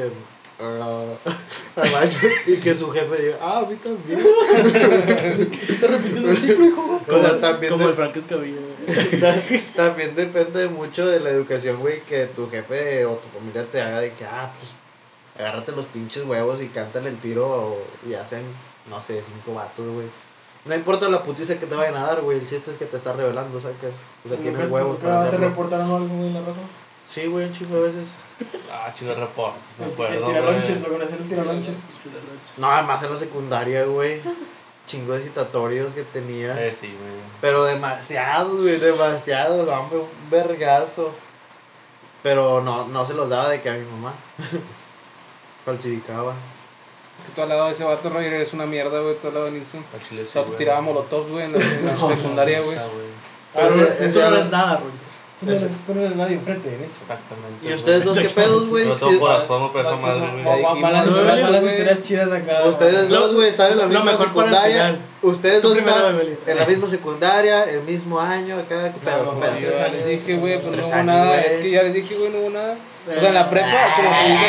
[0.60, 4.20] a- al baño y que su jefe diga, ah, a mí también.
[5.68, 7.00] Estás repitiendo el ciclo, hijo.
[7.08, 8.60] O sea, también como de- el Frank Escamilla.
[9.76, 14.00] También depende mucho de la educación, güey, que tu jefe o tu familia te haga
[14.00, 14.70] de que, ah, pues,
[15.38, 18.42] agárrate los pinches huevos y cántale el tiro o- y hacen,
[18.88, 20.06] no sé, cinco vatos, güey.
[20.66, 22.96] No importa la putiza que te vayan a dar, güey, el chiste es que te
[22.96, 23.76] estás revelando, ¿sabes?
[24.24, 26.64] O sea, tienes huevos para ¿Te reportaron algo, güey, la razón?
[27.10, 28.08] Sí, güey, un chingo de veces.
[28.72, 30.14] Ah, chido reportes, me acuerdo.
[30.18, 31.86] el tiralonches, lo conocen el tiralonches.
[32.56, 34.20] No, además en la secundaria, güey.
[34.86, 36.62] Chingo de citatorios que tenía.
[36.66, 37.12] Eh, sí, güey.
[37.40, 41.12] Pero demasiados, güey, demasiados, hombre, un vergazo.
[42.22, 44.14] Pero no, no se los daba de que a mi mamá.
[45.64, 46.32] Falsificaba.
[47.26, 49.16] Que tú al lado de ese vato, Roger, eres una mierda, güey.
[49.20, 49.84] Tú al lado de Nixon.
[49.94, 50.58] Al chile O sí, sea, tú güey.
[50.58, 52.76] tirabas molotov, güey, en la, en la secundaria, güey.
[53.54, 54.92] Pero Pero ese- tú ese- no eres nada, güey.
[55.44, 56.84] Tú no eres, tú no eres nadie enfrente de.
[56.84, 57.68] Exactamente.
[57.68, 58.86] ¿Y ustedes dos qué pedos, güey?
[58.86, 60.80] No Sí, tengo corazón, no pesa madre, güey.
[60.80, 61.06] Malas
[61.64, 62.64] historias, chidas acá.
[62.64, 64.98] Ustedes dos, güey, están en la misma secundaria.
[65.22, 68.92] Ustedes Tú dos están en la misma secundaria, el mismo año, acá.
[68.92, 69.40] ¿qué pedo?
[69.92, 71.40] Les dije, güey, pues no hubo nada.
[71.40, 72.76] Es que ya les dije, güey, no hubo nada.
[73.06, 74.46] O sea, en la prepa, como te dije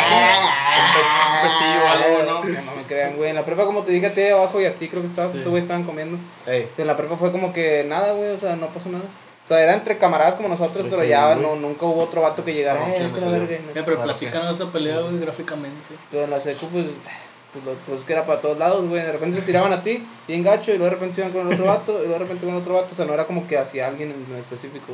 [0.78, 2.62] Un besillo o algo, ¿no?
[2.62, 3.30] No, me crean, güey.
[3.30, 5.36] En la prepa, como te dije a ti abajo y a ti, creo que estabas,
[5.36, 6.18] estos güey estaban comiendo.
[6.48, 9.04] En la prepa fue como que nada, güey, o sea, no pasó nada.
[9.46, 12.44] O sea, era entre camaradas como nosotros, Sí, pero ya no, nunca hubo otro vato
[12.44, 12.80] que llegara.
[12.80, 13.74] No, eh, verga, Eh, ¿no?
[13.74, 15.96] pero Claro platícanos esa pelea, güey, gráficamente.
[16.10, 16.86] Pero en la secu, pues,
[17.54, 19.04] pues, lo, pues que era para todos lados, güey.
[19.04, 21.48] De repente te tiraban a ti, bien gacho, y luego de repente se iban con
[21.48, 22.90] el otro vato, y luego de repente con el otro vato.
[22.94, 24.86] O sea, no era como que hacia alguien en en específico.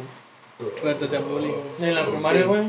[0.59, 0.71] güey.
[0.83, 1.53] Pero te hacían bullying.
[1.79, 2.61] En la primaria, güey.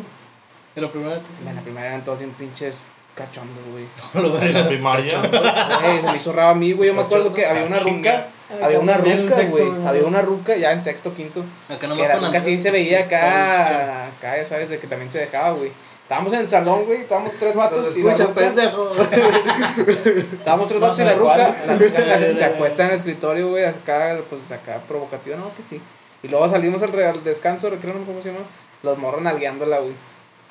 [0.75, 2.77] En la primera te En la primera eran todos bien pinches
[3.17, 3.85] cachondos, güey.
[4.47, 5.21] En la primaria.
[5.21, 6.89] Güey, se me hizo raro a mí, güey.
[6.91, 8.29] Yo me acuerdo que había una ruca.
[8.61, 9.87] Había una ruca, güey.
[9.87, 11.45] Había una ruca ya en sexto, quinto.
[11.69, 15.11] Acá Que nomás la con Andrés, se veía acá, acá, ya sabes, de que también
[15.11, 15.73] se dejaba, güey.
[16.03, 18.93] Estábamos en el salón, güey, estábamos tres vatos y la escucha, ruca- pendejo.
[20.33, 21.57] Estábamos tres vatos y la ruca, cuál.
[21.67, 25.63] la ruca se, se acuesta en el escritorio, güey, acá, pues acá provocativa, no, que
[25.63, 25.81] sí.
[26.23, 28.45] Y luego salimos al, descanso, recreo, no cómo se llama,
[28.83, 29.93] los morros nalgueándola, güey.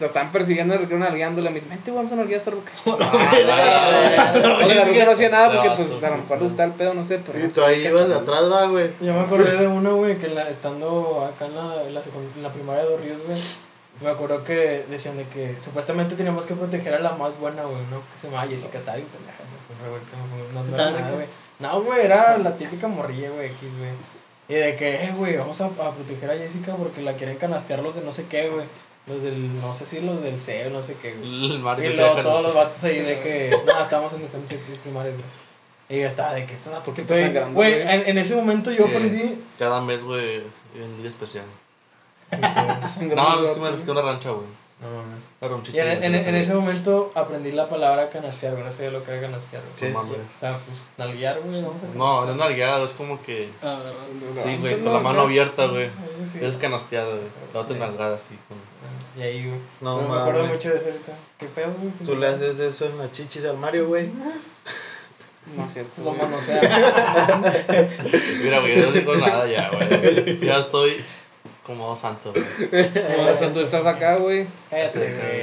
[0.02, 2.44] Lo están persiguiendo en el recreo nalguándola, me dice, vente, güey, vamos a nalguear a
[2.44, 2.72] esta ruca.
[4.66, 6.94] Oye, la ruca no hacía nada porque, pues, a lo mejor le gustaba el pedo,
[6.94, 7.40] no sé, pero...
[7.46, 8.92] Y tú ahí ibas de atrás, va, güey.
[9.00, 12.36] Yo me acordé de una, güey, que la, estando acá en la, en, la secund-
[12.36, 13.40] en la primaria de Dos Ríos, güey,
[14.02, 17.84] me acuerdo que decían de que supuestamente teníamos que proteger a la más buena, güey,
[17.92, 18.02] ¿no?
[18.12, 19.44] Que se llama Jessica Tavi, pendeja,
[19.84, 21.26] no, güey, no, no, no, ¿Estaba era nada, güey.
[21.60, 23.92] No, güey, era la típica morrilla, güey, X, güey.
[24.50, 27.80] Y de que, eh, güey, vamos a, a proteger a Jessica porque la quieren canastear
[27.84, 28.66] los de no sé qué, güey.
[29.08, 31.52] Los del, no sé si los del C no sé qué, güey.
[31.52, 34.56] El Mario Y luego todos en- los vatos ahí de que, no, estábamos en defensa
[34.84, 35.24] primaria, güey.
[35.90, 37.22] Y yo estaba de que estos vatos que estoy.
[37.24, 39.44] sangrando, Güey, en, en ese momento yo que aprendí.
[39.60, 40.44] Cada mes, güey,
[40.76, 41.46] en día especial.
[42.32, 44.46] No, es que me a una rancha, güey.
[44.82, 45.22] No mames.
[45.42, 45.94] Y ranchita.
[45.94, 48.64] en, en, de en ese momento aprendí la palabra canastear, güey.
[48.64, 49.76] No sabía lo que era canastear, güey.
[49.76, 50.06] ¿Qué No es?
[50.08, 50.32] mames.
[50.36, 51.62] O sea, pues, nalguear, güey.
[51.62, 53.50] Vamos a No, no es nalgueada, es como que.
[53.62, 53.94] Agarrar.
[54.44, 55.22] Sí, güey, No, con la no, mano no.
[55.24, 55.90] abierta, güey.
[56.32, 56.40] Sí.
[56.42, 57.28] Es canasteada, güey.
[57.54, 57.80] La otra Sí.
[57.80, 58.36] nalgada, así.
[58.48, 58.60] Como...
[59.18, 59.60] Y ahí, güey.
[59.82, 61.14] No, Pero me acuerdo mucho de eso ahorita.
[61.38, 61.92] ¿Qué pedo, güey?
[61.92, 64.10] Tú le haces eso en las chichis al Mario, güey.
[65.56, 66.62] No es cierto, Lo manosea.
[68.44, 70.40] Mira, güey, yo no digo nada ya, güey.
[70.40, 71.04] Ya estoy
[71.66, 72.46] como santo, güey.
[73.30, 74.48] O sea, tú estás acá, güey.
[74.70, 75.00] cállate,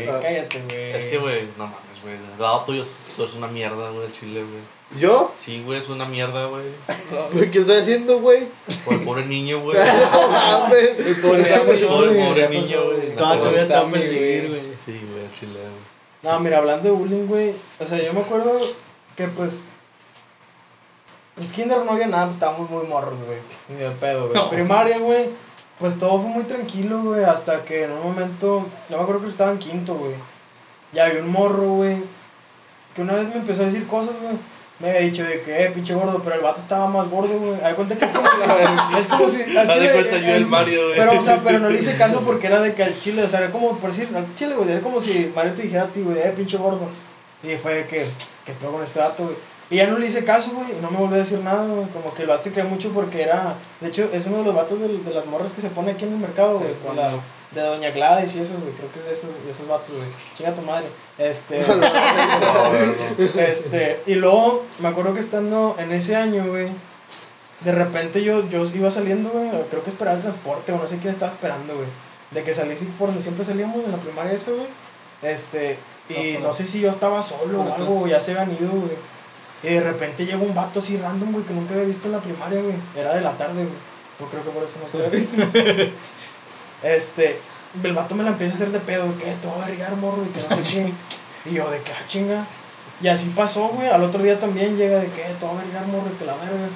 [0.06, 0.22] güey.
[0.22, 0.92] Cállate, güey.
[0.92, 2.14] Es que, güey, no mames, güey.
[2.14, 2.84] El lado tuyo
[3.18, 4.77] eres una mierda, güey, el chile, güey.
[4.96, 5.34] ¿Yo?
[5.36, 6.64] Sí, güey, es una mierda, güey.
[7.50, 8.48] ¿Qué estoy haciendo, güey?
[8.84, 9.76] Por el pobre niño, güey.
[10.12, 11.18] No mames.
[11.20, 13.14] Pobre niño, güey.
[13.16, 14.60] Todavía te voy a perseguir, güey.
[14.86, 15.88] Sí, güey, el chile, güey.
[16.22, 17.54] No, mira, hablando de bullying, güey.
[17.78, 18.58] O sea, yo me acuerdo
[19.14, 19.66] que, pues.
[21.34, 23.38] Pues kinder no había nada, estábamos muy morros, güey.
[23.68, 24.34] Ni de pedo, güey.
[24.34, 25.26] No, Primaria, güey.
[25.78, 27.22] Pues todo fue muy tranquilo, güey.
[27.24, 28.66] Hasta que en un momento.
[28.88, 30.14] No me acuerdo que estaba en quinto, güey.
[30.92, 32.02] Ya había un morro, güey.
[32.94, 34.36] Que una vez me empezó a decir cosas, güey.
[34.80, 37.60] Me había dicho de que, eh, pinche gordo, pero el vato estaba más gordo, güey.
[37.64, 38.28] Hay cuenta que es como
[38.92, 38.98] si.
[38.98, 39.56] es como si.
[39.56, 40.96] al de chile, cuenta yo el Mario, güey.
[40.98, 43.28] Pero, o sea, pero no le hice caso porque era de que al chile, o
[43.28, 44.70] sea, era como por decir, al chile, güey.
[44.70, 46.88] Era como si Mario te dijera a ti, güey, eh, pinche gordo.
[47.42, 48.06] Y fue de que,
[48.44, 49.36] ¿qué pedo con este vato, güey?
[49.70, 51.88] Y ya no le hice caso, güey, y no me volvió a decir nada, güey.
[51.88, 53.54] Como que el vato se creía mucho porque era.
[53.80, 56.04] De hecho, es uno de los vatos del- de, las morras que se pone aquí
[56.04, 56.72] en el mercado, güey.
[56.86, 57.10] Con la.
[57.52, 58.72] De Doña Gladys y eso, güey.
[58.74, 60.08] Creo que es de esos, de esos vatos, güey.
[60.34, 60.86] Chinga tu madre.
[61.16, 61.62] Este.
[61.68, 63.40] No, no.
[63.40, 66.68] Este, y luego me acuerdo que estando en ese año, güey,
[67.60, 70.98] de repente yo, yo iba saliendo, güey, creo que esperaba el transporte o no sé
[70.98, 71.88] quién estaba esperando, güey.
[72.30, 74.66] De que salí sí, por donde siempre salíamos en la primaria eso, güey.
[75.22, 76.40] Este, y Ajá.
[76.44, 78.92] no sé si yo estaba solo o algo, güey, ya se habían ido, güey.
[79.62, 82.20] Y de repente llegó un vato así random, güey, que nunca había visto en la
[82.20, 82.74] primaria, güey.
[82.96, 83.74] Era de la tarde, güey.
[84.20, 84.98] Yo creo que por eso no Sí.
[84.98, 85.92] te había visto.
[86.82, 87.40] Este,
[87.82, 90.24] el vato me la empieza a hacer de pedo, que te voy a vergar, morro,
[90.24, 90.84] y que no sé
[91.44, 91.50] qué.
[91.50, 92.44] Y yo, de que, ah, chinga.
[93.00, 93.88] Y así pasó, güey.
[93.88, 96.34] Al otro día también llega de que te voy a vergar, morro, y que la
[96.34, 96.68] verga.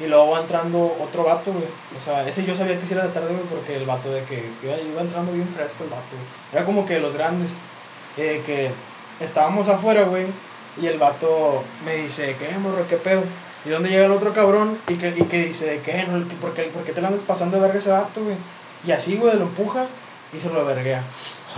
[0.00, 1.66] Y luego va entrando otro vato, güey.
[1.96, 4.22] O sea, ese yo sabía que sí era de tarde, güey, porque el vato de
[4.24, 6.26] que iba, iba entrando bien fresco el vato, güey.
[6.52, 7.58] Era como que de los grandes.
[8.16, 8.70] De que
[9.20, 10.26] estábamos afuera, güey.
[10.80, 13.22] Y el vato me dice, ¿qué, morro, qué pedo?
[13.64, 16.04] Y donde llega el otro cabrón y que, y que dice, ¿de qué?
[16.04, 18.36] No, ¿por, qué, ¿Por qué te la andas pasando de verga ese vato, güey?
[18.86, 19.86] Y así, güey, lo empuja
[20.32, 21.02] y se lo verguea.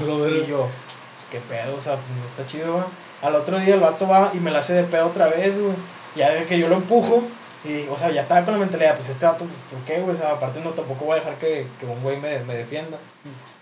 [0.00, 0.68] Y yo,
[1.16, 2.84] pues qué pedo, o sea, pues no está chido, güey.
[3.22, 5.74] Al otro día el vato va y me la hace de pedo otra vez, güey.
[6.16, 7.22] Ya de que yo lo empujo
[7.64, 10.14] y, o sea, ya estaba con la mentalidad, pues este vato, pues, ¿por qué, güey?
[10.14, 12.96] O sea, aparte no tampoco voy a dejar que, que un güey me, me defienda.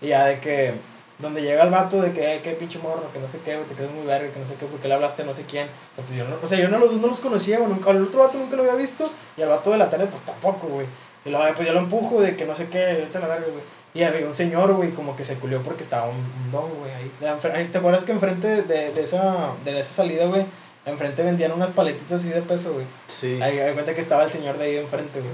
[0.01, 0.73] Y ya de que,
[1.19, 3.67] donde llega el vato de que, eh, qué pinche morro, que no sé qué, güey,
[3.67, 5.67] te crees muy verga, que no sé qué, porque le hablaste a no sé quién.
[5.67, 7.89] O sea, pues yo no, o sea, yo no los, no los conocía, güey, nunca,
[7.89, 10.67] al otro vato nunca lo había visto y al vato de la tarde, pues tampoco,
[10.67, 10.87] güey.
[11.25, 13.63] Y luego, pues yo lo empujo de que no sé qué, a la verga, güey.
[13.93, 16.91] Y había un señor, güey, como que se culió porque estaba un, un don, güey,
[16.91, 17.69] ahí.
[17.71, 20.45] ¿Te acuerdas que enfrente de, de, esa, de esa salida, güey,
[20.85, 22.85] enfrente vendían unas paletitas así de peso, güey?
[23.07, 23.39] Sí.
[23.41, 25.33] Ahí me cuenta que estaba el señor de ahí enfrente, güey.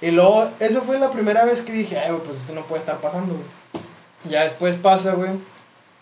[0.00, 2.80] Y luego, eso fue la primera vez que dije, ay, güey, pues esto no puede
[2.80, 3.46] estar pasando, güey.
[4.30, 5.30] Ya después pasa, güey.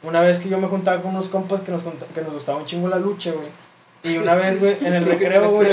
[0.02, 2.66] Una vez que yo me juntaba con unos compas que nos, que nos gustaba un
[2.66, 3.48] chingo la lucha, güey.
[4.07, 5.69] Y una vez, güey, en el recreo, güey.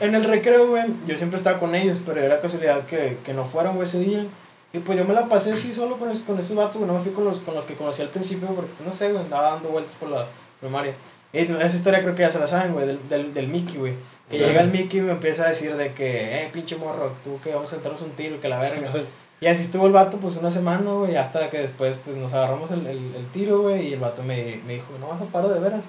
[0.00, 3.44] En el recreo, güey, yo siempre estaba con ellos, pero era casualidad que, que no
[3.44, 4.26] fueron, güey, ese día.
[4.72, 6.88] Y pues yo me la pasé así solo con, con estos vatos, güey.
[6.88, 9.22] No me fui con los, con los que conocí al principio, porque no sé, güey,
[9.22, 10.26] andaba dando vueltas por la
[10.60, 10.94] primaria.
[11.32, 13.94] Y esa historia creo que ya se la saben, güey, del, del, del Mickey, güey.
[14.30, 17.38] Que llega el Mickey y me empieza a decir de que, eh, pinche morro, tú
[17.42, 18.92] que vamos a entrarnos un tiro y que la verga.
[19.40, 22.70] Y así estuvo el vato, pues una semana, güey, hasta que después, pues nos agarramos
[22.70, 25.48] el, el, el tiro, güey, y el vato me, me dijo, no vas a paro
[25.48, 25.84] de veras.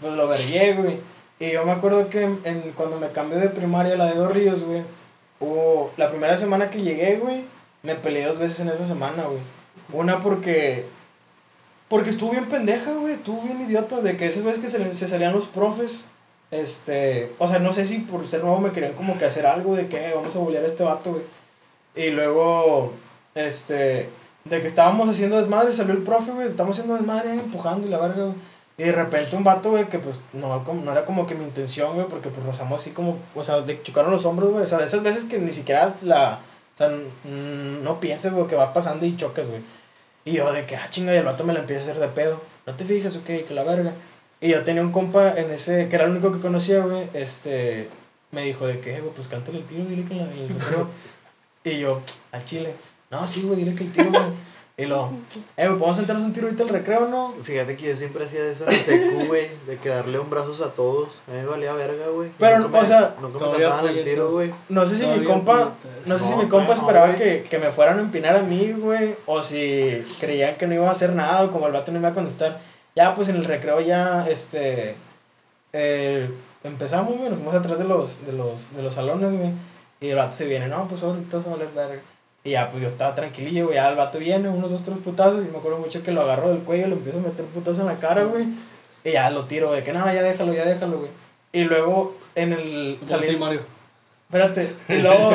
[0.00, 1.00] Pues lo vergué, güey.
[1.42, 4.32] Y yo me acuerdo que en, cuando me cambié de primaria a la de Dos
[4.32, 4.84] Ríos, güey,
[5.40, 7.42] hubo, la primera semana que llegué, güey,
[7.82, 9.40] me peleé dos veces en esa semana, güey.
[9.92, 10.86] Una porque,
[11.88, 13.14] Porque estuvo bien pendeja, güey.
[13.14, 14.00] Estuvo bien idiota.
[14.00, 16.04] De que esas veces que se, se salían los profes.
[16.52, 17.32] Este.
[17.38, 19.88] O sea, no sé si por ser nuevo me querían como que hacer algo de
[19.88, 21.24] que "Eh, vamos a bolear a este vato, güey.
[21.96, 22.92] Y luego.
[23.34, 24.08] Este.
[24.44, 26.46] De que estábamos haciendo desmadre, salió el profe, güey.
[26.46, 28.51] Estamos haciendo desmadre, empujando y la verga, güey.
[28.82, 31.44] Y de repente un vato, güey, que pues no, como- no era como que mi
[31.44, 34.64] intención, güey, porque pues rozamos así como, o sea, de chocaron los hombros, güey.
[34.64, 36.40] O sea, de esas veces que ni siquiera la,
[36.74, 36.88] o sea,
[37.24, 39.60] no pienses, güey, que vas pasando y chocas, güey.
[40.24, 42.08] Y yo de que, ah, chinga, y el vato me la empieza a hacer de
[42.08, 42.40] pedo.
[42.66, 43.92] No te fijas, ok, que la verga.
[44.40, 47.88] Y yo tenía un compa en ese, que era el único que conocía, güey, este,
[48.32, 50.88] me dijo de que, "Eh, güey, pues cántale el tiro, dile que la, el recreo".
[51.64, 52.00] Y yo,
[52.32, 52.74] al chile,
[53.10, 54.22] no, sí, güey, dile que el tiro, güey.
[54.74, 55.12] Y luego,
[55.58, 57.30] eh, ¿podemos sentarnos un tiro ahorita al recreo, no?
[57.42, 60.62] Fíjate que yo siempre hacía eso en el secu, güey, de que darle un brazos
[60.62, 61.10] a todos.
[61.28, 62.30] A mí me valía verga, güey.
[62.38, 64.50] Pero, Nunca me- o sea, nunca me cantaban el tiro, güey.
[64.70, 65.72] No sé si mi compa,
[66.06, 68.42] no sé si No, mi compa no, esperaba que, que me fueran a empinar a
[68.42, 71.92] mí, güey, o si creían que no iba a hacer nada, o como el vato
[71.92, 72.58] no me iba a contestar.
[72.96, 74.94] Ya, pues en el recreo ya, este,
[75.74, 76.30] eh,
[76.64, 79.50] empezamos, güey, nos fuimos atrás de los, de los, de los salones, güey,
[80.00, 82.02] y el vato se viene, no, pues ahorita se va a valer verga.
[82.44, 85.44] Y ya, pues yo estaba tranquilillo, güey, ya el vato viene, unos dos, tres putazos,
[85.44, 87.86] y me acuerdo mucho que lo agarro del cuello, le empiezo a meter putazos en
[87.86, 88.46] la cara, güey,
[89.04, 91.10] y ya lo tiro, de que no, ya déjalo, ya déjalo, güey.
[91.52, 92.98] Y luego en el...
[93.04, 93.60] Salí- sí, Mario.
[94.28, 95.30] Espérate, y luego...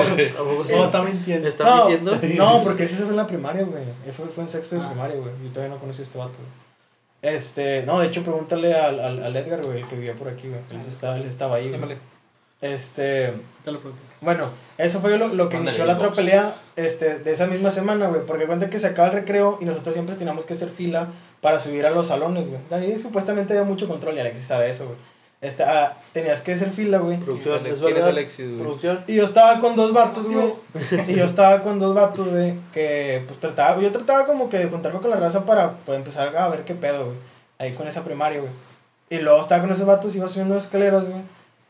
[0.69, 1.47] No, está mintiendo.
[1.47, 2.17] ¿Está no, mintiendo?
[2.43, 3.83] No, porque ese se fue en la primaria, güey.
[4.11, 4.89] Fue, fue en sexto de Ah.
[4.89, 5.31] primaria, güey.
[5.43, 7.35] Yo todavía no conocí a este vato, güey.
[7.35, 10.47] Este, no, de hecho, pregúntale al, al, al Edgar, güey, el que vivía por aquí,
[10.49, 10.59] güey.
[10.71, 11.97] Él estaba, él estaba ahí, güey.
[12.61, 14.15] Este, Te lo preguntas.
[14.21, 18.07] bueno, eso fue lo, lo que inició la otra pelea este, de esa misma semana,
[18.07, 18.25] güey.
[18.25, 21.09] Porque cuenta que se acaba el recreo y nosotros siempre teníamos que hacer fila
[21.41, 22.59] para subir a los salones, güey.
[22.69, 24.97] De ahí supuestamente había mucho control y Alexis sabe eso, güey.
[25.39, 27.17] Este, ah, tenías que hacer fila, güey.
[27.17, 28.03] Producción, ¿Quién ¿es?
[28.03, 28.59] Alexis, güey?
[28.59, 29.03] Producción.
[29.05, 30.53] Y yo estaba con dos vatos, güey.
[31.07, 32.55] Y yo estaba con dos vatos, güey.
[32.73, 36.35] Que pues trataba, yo trataba como que de juntarme con la raza para pues, empezar
[36.35, 37.17] a ver qué pedo, güey.
[37.59, 38.51] Ahí con esa primaria, güey.
[39.11, 41.21] Y luego estaba con esos vatos, iba subiendo escaleras, güey.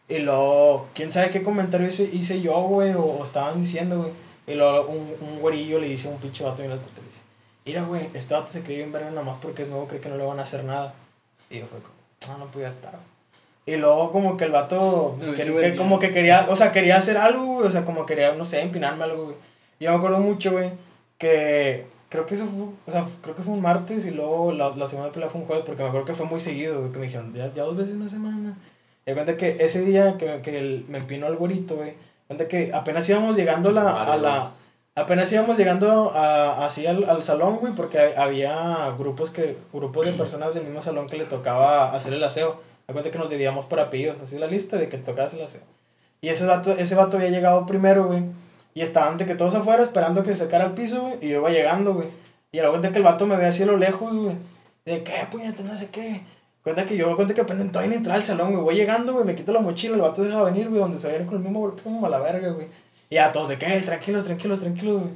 [0.09, 4.11] Y luego, quién sabe qué comentario hice, hice yo, güey, o, o estaban diciendo, güey.
[4.47, 7.19] Y luego un, un güerillo le dice a un pinche vato alto, le dice,
[7.65, 10.07] mira, güey, este vato se cree bien verga nada más porque es nuevo, cree que
[10.07, 10.93] no le van a hacer nada.
[11.49, 11.93] Y yo fue como,
[12.33, 12.97] ah, no podía estar.
[13.65, 16.95] Y luego como que el vato, pues, que- que como que quería, o sea, quería
[16.95, 19.35] hacer algo, güey, o sea, como quería, no sé, empinarme algo, güey.
[19.79, 20.71] Y yo me acuerdo mucho, güey,
[21.17, 24.69] que creo que eso fue, o sea, creo que fue un martes y luego la,
[24.69, 26.91] la semana de pelea fue un jueves, porque me acuerdo que fue muy seguido, güey,
[26.93, 28.57] que me dijeron, ya, ya dos veces una semana.
[29.07, 31.93] Y cuenta que ese día que, me- que el- me empinó el güerito, güey,
[32.27, 34.51] cuenta que apenas íbamos llegando la, a la,
[34.95, 40.05] apenas íbamos llegando a, así al, al salón, güey, porque ha- había grupos que, grupos
[40.05, 42.61] de personas del mismo salón que le tocaba hacer el aseo.
[42.87, 45.45] Me cuenta que nos debíamos por apellidos, así la lista de que tocaba hacer el
[45.45, 45.61] aseo.
[46.21, 48.23] Y ese vato, ese vato había llegado primero, güey.
[48.73, 51.13] Y estaban de que todos afuera esperando que se sacara al piso, güey.
[51.21, 52.07] Y yo iba llegando, güey.
[52.51, 54.35] Y a la cuenta que el vato me ve así a lo lejos, güey.
[54.85, 56.21] De que, puñete, no sé qué.
[56.67, 58.61] Cuenta que yo, cuenta que apenas todavía ni entrar al salón, güey.
[58.61, 61.25] Voy llegando, güey, me quito la mochila, el vato deja venir, güey, donde se viene
[61.25, 62.67] con el mismo golpe como a la verga, güey.
[63.09, 65.13] Y ya todos de que, "Eh, tranquilos, tranquilos, tranquilos, güey.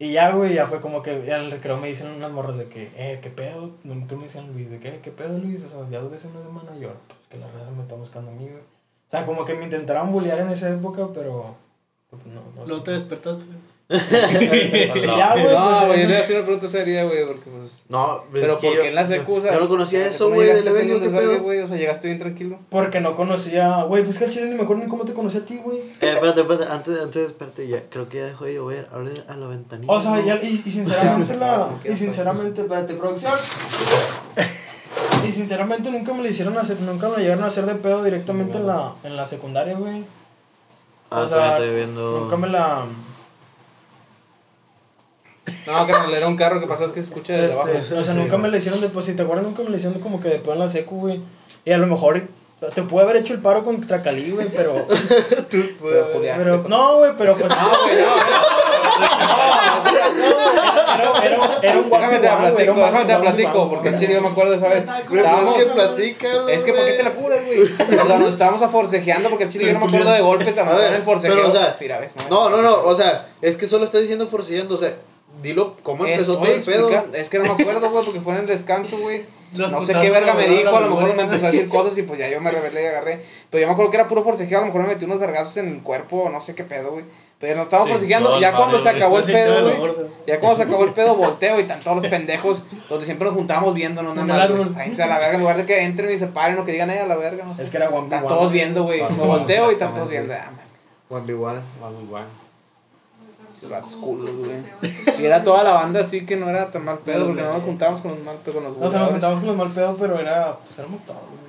[0.00, 2.90] Y ya, güey, ya fue como que el recreo me dicen unas morras de que,
[2.96, 3.76] eh, ¿qué pedo?
[3.84, 5.60] Nunca me decían Luis, de que, ¿qué pedo, Luis?
[5.62, 7.94] O sea, ya dos veces en una semana, yo, pues que la raza me está
[7.94, 8.56] buscando a mí, güey.
[8.56, 11.54] O sea, como que me intentaron bullear en esa época, pero,
[12.10, 12.66] pues, no, no.
[12.66, 13.44] Luego te despertaste.
[13.44, 13.71] güey.
[13.92, 17.26] Y ya, güey, No, pues, güey, yo le voy a hacer una pregunta seria, güey,
[17.26, 17.72] porque pues...
[17.88, 20.36] No, Pero ¿por yo- qué en la secu, o sea, Yo no conocía eso, ¿cómo
[20.36, 21.40] güey, del evento, ¿qué pedo?
[21.42, 21.60] güey?
[21.60, 22.58] O sea, llegaste bien tranquilo.
[22.70, 25.38] Porque no conocía, güey, pues que al chile ni me acuerdo ni cómo te conocí
[25.38, 25.78] a ti, güey.
[25.78, 29.36] Eh, espérate, espérate, antes, antes, espérate, ya, creo que ya dejó de llover, hable a
[29.36, 29.92] la ventanilla.
[29.92, 30.18] O sea, ¿no?
[30.42, 31.68] y, sinceramente la.
[31.84, 33.34] Y sinceramente, espérate, producción.
[35.26, 38.02] Y sinceramente nunca me le hicieron hacer, nunca me la llegaron a hacer de pedo
[38.02, 40.04] directamente en la, en la secundaria, güey.
[41.10, 42.20] Ah, o sea, estoy viendo...
[42.20, 42.86] Nunca me la.
[45.66, 47.68] No, que no, era un carro que pasó, es que se escucha desde abajo.
[47.78, 49.76] Este, o sea, nunca me la hicieron de pues si te acuerdas, nunca me la
[49.76, 51.20] hicieron como que de pedo en la secu, güey.
[51.64, 52.22] Y a lo mejor
[52.74, 54.74] te pude haber hecho el paro contra Cali, güey, pero.
[55.50, 57.48] Pero, Julián, pero te- no, güey, pero pues.
[57.50, 59.12] No, güey, no,
[60.94, 63.68] Era, era, era un Déjame te la guapo, güey, era platico, un déjame te platico,
[63.70, 63.98] porque el guapo.
[64.04, 64.84] chile yo me acuerdo de esa vez.
[65.12, 67.68] Estábamos- pues, que platica, Es que, ¿por qué te la curas, güey?
[67.94, 70.64] Cuando nos estábamos a forcejeando, porque el chile yo no me acuerdo de golpes, a
[70.64, 71.36] lo A ver, en el forcejeo.
[71.36, 74.26] pero, o sea, Mira, ves, No, no, no, o sea, es que solo estás diciendo
[74.26, 74.94] forcillando, o sea,
[75.42, 76.90] dilo cómo empezó todo el pedo.
[77.12, 79.24] Es que no me acuerdo, güey, porque fue en el descanso, güey.
[79.54, 81.96] Los No sé qué verga me dijo, a lo mejor me empezó a decir cosas
[81.98, 83.20] y pues ya yo me rebelé y agarré.
[83.50, 85.58] Pero yo me acuerdo que era puro forcejeo, a lo mejor me metí unos vergazos
[85.58, 87.04] en el cuerpo, no sé qué pedo, güey.
[87.38, 89.92] Pero no estábamos Sí, forcejeando, no, ya no, cuando no, se acabó el pedo, güey.
[90.26, 93.34] Ya cuando se acabó el pedo, volteo y están todos los pendejos donde siempre nos
[93.34, 94.78] juntábamos viéndonos nada En el más.
[94.78, 96.72] Ahí se a la verga, en lugar de que entren y se paren o que
[96.72, 97.64] digan, eh, a la verga, no sé.
[97.64, 98.04] Es que era guapo.
[98.04, 99.02] Están todos viendo, güey.
[99.02, 100.32] Me volteo y están todos viendo.
[100.32, 100.62] ah, man.
[101.10, 101.60] One by one.
[101.82, 102.41] One by one.
[103.70, 104.56] Vatos culos, güey.
[105.20, 107.62] Y era toda la banda así que no era tan mal pedo, porque no nos
[107.62, 109.96] juntábamos con los mal pedo, con los O sea, nos sentamos con los mal pedo,
[109.98, 110.56] pero era.
[110.64, 111.42] Pues éramos todos, güey.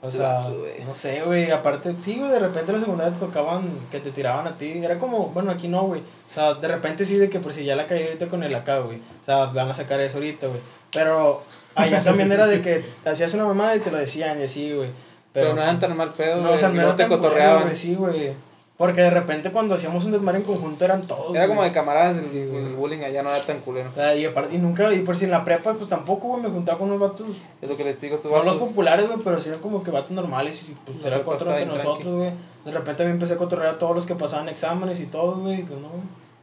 [0.00, 0.44] O sea,
[0.86, 1.50] no sé, güey.
[1.50, 4.80] Aparte, sí, güey, de repente en la secundaria te tocaban que te tiraban a ti.
[4.82, 6.00] Era como, bueno, aquí no, güey.
[6.00, 8.54] O sea, de repente sí, de que por si ya la caí ahorita con el
[8.54, 8.98] acá, güey.
[8.98, 10.60] O sea, van a sacar eso ahorita, güey.
[10.92, 11.42] Pero
[11.74, 14.90] allá también era de que hacías una mamada y te lo decían y así, güey.
[15.32, 16.54] Pero no eran tan mal pedo, No, güey.
[16.54, 17.64] o sea, no no te cotorreaban.
[17.64, 18.32] güey, Sí, güey.
[18.78, 21.34] Porque de repente cuando hacíamos un desmadre en conjunto eran todos.
[21.34, 23.90] Era como de camaradas, el, Sí, el bullying allá no era tan culero.
[23.92, 26.48] Sea, y aparte, y nunca, y por si en la prepa, pues tampoco, güey, me
[26.48, 27.26] juntaba con unos vatos
[27.60, 28.68] Es lo que les digo estos no los vatos.
[28.68, 31.66] populares, güey, pero sí eran como que vatos normales y pues La era cuatro entre
[31.66, 32.30] nosotros, güey.
[32.64, 35.64] De repente me empecé a cotorrear a todos los que pasaban exámenes y todo, güey,
[35.64, 35.90] pues no.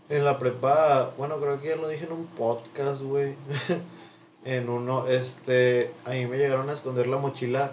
[0.09, 3.35] En la prepa, bueno, creo que ya lo dije en un podcast, güey.
[4.43, 7.71] en uno, este, a mí me llegaron a esconder la mochila,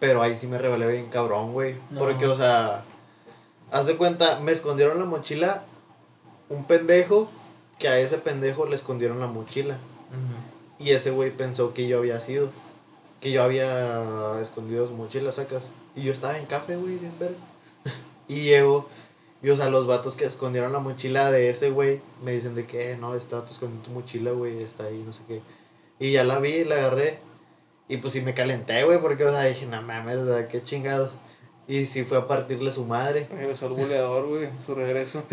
[0.00, 1.74] pero ahí sí me rebelé bien cabrón, güey.
[1.90, 2.00] No.
[2.00, 2.82] Porque, o sea,
[3.74, 5.64] haz de cuenta, me escondieron la mochila
[6.48, 7.28] un pendejo
[7.78, 9.78] que a ese pendejo le escondieron la mochila.
[10.78, 12.50] Y ese güey pensó que yo había sido,
[13.20, 15.64] que yo había escondido su mochila, sacas.
[15.96, 17.36] Y yo estaba en café, güey, bien verga.
[18.28, 18.88] y llego,
[19.42, 22.66] y o sea, los vatos que escondieron la mochila de ese güey me dicen de
[22.66, 25.42] que, "Eh, no, este vato escondió tu mochila, güey, está ahí, no sé qué.
[25.98, 27.18] Y ya la vi, la agarré.
[27.88, 30.62] Y pues sí me calenté, güey, porque, o sea, dije, no mames, o sea, qué
[30.62, 31.10] chingados.
[31.66, 33.26] Y sí fue a partirle su madre.
[33.30, 35.22] Regresó el buleador, güey, su regreso.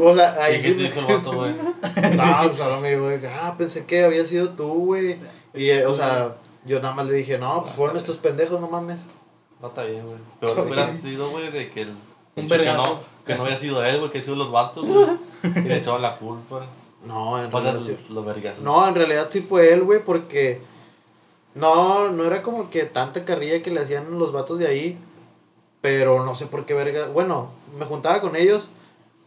[0.00, 1.52] O sea, ahí ¿Y qué sí te dijo el vato, güey?
[2.16, 5.18] No, pues solo me dijo, ah, pensé que había sido tú, güey.
[5.54, 8.68] Y, eh, o sea, yo nada más le dije, no, pues fueron estos pendejos, no
[8.68, 9.00] mames.
[9.60, 10.18] No está bien, güey.
[10.38, 11.96] Pero hubiera sido, güey, de que el.
[12.36, 15.06] Un que no, que no había sido él, güey, que había sido los vatos, güey.
[15.64, 16.66] Y le echaban la culpa.
[17.04, 20.60] No, en O sea, realidad, sí- los, no, en realidad sí fue él, güey, porque
[21.54, 24.98] no, no era como que tanta carrilla que le hacían los vatos de ahí.
[25.86, 27.06] Pero no sé por qué verga.
[27.06, 28.68] Bueno, me juntaba con ellos,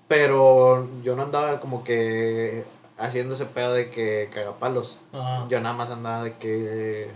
[0.10, 2.66] pero yo no andaba como que
[2.98, 4.98] haciendo ese pedo de que cagapalos.
[5.14, 5.46] Ajá.
[5.50, 7.12] Yo nada más andaba de que.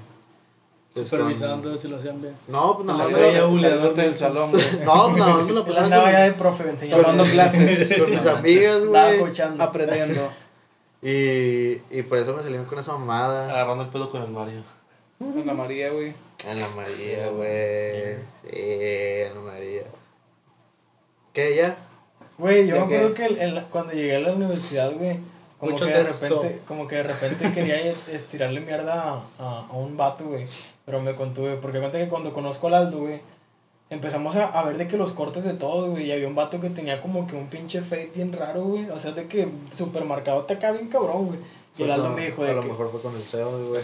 [0.94, 2.36] pues, con- Supervisando si lo hacían bien.
[2.48, 3.50] No, pues nada La más.
[3.50, 4.64] buleador del salón, güey.
[4.86, 7.04] No, pues nada más me Él pasaba andaba ya con, de profe enseñando.
[7.04, 8.00] Tomando clases.
[8.00, 9.20] con mis amigas, güey.
[9.20, 9.62] coachando.
[9.62, 10.30] Aprendiendo.
[11.02, 13.50] Y, y por eso me salieron con esa mamada.
[13.50, 14.62] Agarrando el pedo con el Mario.
[15.46, 16.14] La María, güey.
[16.48, 18.16] En la María, güey.
[18.44, 19.84] Sí, en la María.
[21.34, 21.78] ¿Qué, ya?
[22.38, 25.18] Güey, yo ¿De me acuerdo que el- el- cuando llegué a la universidad, güey,
[25.60, 26.42] como Mucho que de texto.
[26.42, 27.78] repente, como que de repente quería
[28.12, 30.48] estirarle mierda a, a, a un vato, güey.
[30.86, 33.22] Pero me contuve, porque cuenta que cuando conozco al Aldo, güey,
[33.90, 36.60] empezamos a, a ver de que los cortes de todo, güey, y había un vato
[36.60, 38.90] que tenía como que un pinche fade bien raro, güey.
[38.90, 41.40] O sea, de que supermercado te acá bien cabrón, güey.
[41.74, 42.68] Y Fue el Aldo con- me dijo A de lo que...
[42.68, 43.82] mejor fue con el CEO, güey.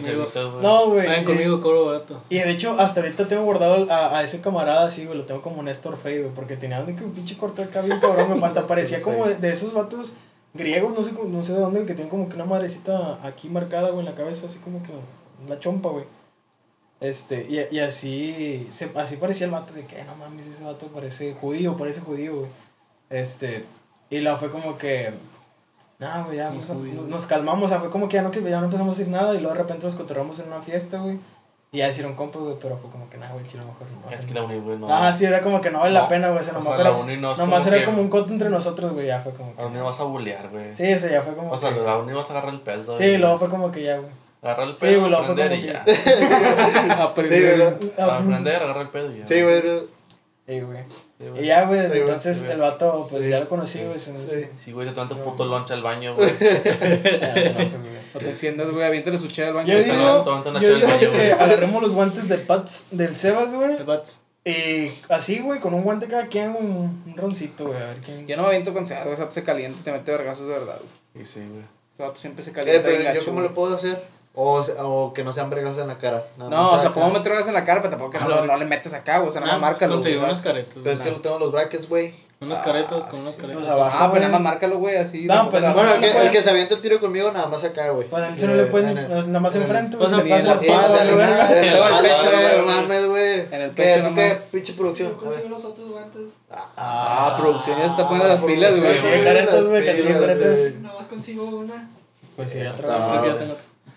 [0.62, 1.08] No, güey.
[1.08, 2.22] Vayan y- conmigo, cobro barato.
[2.30, 5.42] Y de hecho, hasta ahorita tengo guardado a, a ese camarada así, güey, lo tengo
[5.42, 8.68] como Néstor Fade, güey, porque tenía que un pinche corte acá bien cabrón, güey, hasta
[8.68, 10.14] parecía como de, de esos vatos
[10.54, 13.90] griegos, no sé, no sé de dónde, que tienen como que una madrecita aquí marcada,
[13.90, 14.90] güey, en la cabeza, así como que
[15.48, 16.06] la chompa, güey.
[17.02, 20.88] Este, y, y así, se, así parecía el vato, de que, no mames, ese vato
[20.88, 22.52] parece judío, parece judío, güey.
[23.10, 23.66] Este,
[24.10, 25.12] y la fue como que,
[26.00, 28.60] no, güey, ya, nos, nos- calmamos, o sea, fue como que ya no, que ya
[28.60, 31.20] no empezamos a decir nada, y luego de repente nos cotorramos en una fiesta, güey.
[31.72, 34.10] Y ya hicieron compas, güey, pero fue como que, nada, güey, chile, mejor no.
[34.10, 34.88] Es que la uni, güey, no.
[34.91, 36.39] Ah, sí, era como que no vale la No, pena, güey.
[36.39, 38.34] O sea, o nomás, la era, uni no nomás como era que- como un coto
[38.34, 39.06] entre nosotros, güey.
[39.06, 39.82] Ya fue como A la uni que.
[39.84, 40.74] vas a bullear, güey.
[40.76, 41.80] Sí, ese ya fue como O sea, que.
[41.82, 42.97] la uni vas a agarrar el pedo.
[42.97, 44.10] Sí, luego fue como que ya, güey.
[44.41, 45.84] Agarrar el Sí, pedo, güey, fue aprender y ya.
[45.86, 45.91] que-
[47.04, 47.78] Aprender.
[48.00, 49.28] Ah, Aprender, agarrar el pedo y ya.
[49.28, 49.62] Sí, güey.
[50.47, 50.84] Sí, güey.
[51.20, 51.43] Güey.
[51.43, 52.53] Y ya, güey, desde Sí, güey, entonces sí, güey.
[52.55, 53.30] el vato, pues Sí.
[53.30, 53.99] ya lo conocí, güey.
[53.99, 54.11] Sí.
[54.63, 55.24] Sí, güey, te toman tu No.
[55.26, 56.30] puto lunch al baño, güey.
[58.13, 59.67] O te enciendas, güey, aviéntale su chela al baño.
[59.67, 59.93] Yo digo,
[60.61, 61.32] yo digo baño, que güey.
[61.32, 63.76] agarremos los guantes de Pats del Sebas, güey.
[63.78, 64.22] The Bats.
[64.45, 67.78] Y así, güey, con un guante cada quien, un, un roncito, güey.
[67.82, 68.26] A ver quién.
[68.26, 71.24] Yo no me aviento con ese vato se calienta te mete vergazos de verdad, güey.
[71.24, 71.63] Y sí, güey.
[71.95, 73.49] Ese vato siempre se Eh, calienta pero y yo gacho, cómo güey.
[73.49, 74.01] lo puedo hacer.
[74.36, 76.24] O, o que no sean bregazos en la cara.
[76.38, 76.94] nada No, más o sea, acá.
[77.00, 78.94] puedo meter vergas en la cara, pero tampoco que Ah, no, la no le metes
[78.94, 79.30] acá, güey.
[79.30, 79.96] O sea, nada Ah, más márcalo.
[79.96, 80.26] Conseguí güey.
[80.30, 80.76] unas caretas.
[80.82, 82.14] Pero es que lo tengo en los brackets, güey.
[82.42, 83.58] Unas caretas con unas caretas.
[83.58, 84.22] Pues abajo, Ah, pues güey.
[84.22, 85.26] nada más márcalo, güey, así.
[85.26, 87.64] No, pero vas Bueno, el que, el que se avienta el tiro conmigo, nada más
[87.66, 88.08] acá, güey.
[88.08, 90.24] Pues a él se no le pueden, nada más enfrente, Pues güey.
[90.24, 91.44] le pasa la no verga.
[91.44, 92.58] mames, En el pecho, güey, güey.
[92.58, 93.40] no mames, güey.
[93.52, 95.10] En el ¿Qué, pecho qué, pinche producción?
[95.10, 96.22] Yo consigo los otros guantes.
[96.78, 98.98] Ah, producción ya se está poniendo las pilas, güey.
[98.98, 100.76] sí, caretas, güey, caretas.
[100.82, 101.90] Nada más consigo una.
[102.38, 103.26] Pues sí, ya Ah, trabajo.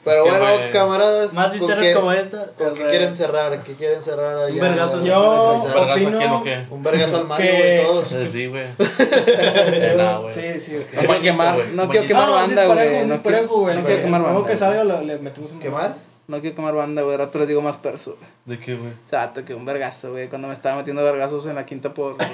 [0.05, 0.11] Que.
[0.11, 1.32] Pero Es que, bueno, güey, camaradas.
[1.34, 2.46] Más ¿con historias qué- como esta.
[2.59, 3.62] ¿Con qué re- quieren cerrar?
[3.62, 4.61] ¿Qué quieren cerrar allá?
[4.62, 5.05] vergazo.
[5.05, 6.64] Yo- ¿Un vergazo a opino- quién o qué?
[6.70, 8.30] Un vergazo al Mario, Que- güey, todos.
[8.32, 8.64] Sí, güey.
[8.78, 10.28] Eh, no.
[10.28, 10.92] Sí, sí, ok.
[10.94, 12.07] No quiero quemar, no quiero Bonito.
[12.07, 13.03] quemar No, un banda, güey.
[13.03, 13.40] un No quiero
[13.74, 14.50] no quemar Luego banda.
[14.50, 15.94] que salga lo- le metemos un ¿Quemar?
[16.33, 17.14] No quiero quemar banda, güey.
[17.18, 18.30] Rato les digo más perso, güey.
[18.47, 18.91] ¿De qué, güey?
[18.93, 20.30] O sea, que un vergazo, güey.
[20.30, 22.16] Cuando me estaba metiendo vergazos en la quinta por.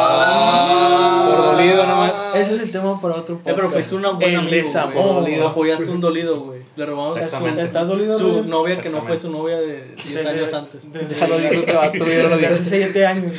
[0.00, 1.26] Ah.
[1.28, 2.16] Por dolido nomás.
[2.34, 3.74] Ese es el tema para otro Eh, pero podcast.
[3.74, 4.70] fuiste una buena El amigo,
[5.02, 5.14] güey.
[5.14, 5.48] dolido.
[5.48, 6.58] Apoyaste un dolido, güey.
[6.76, 8.42] Le robamos a su, ¿Estás dolido, su güey?
[8.46, 10.90] novia que no fue su novia de 10 Desde- años antes.
[10.92, 12.16] Desde, Ya lo dijo ese vato, güey.
[12.16, 13.32] Desde hace 7 años.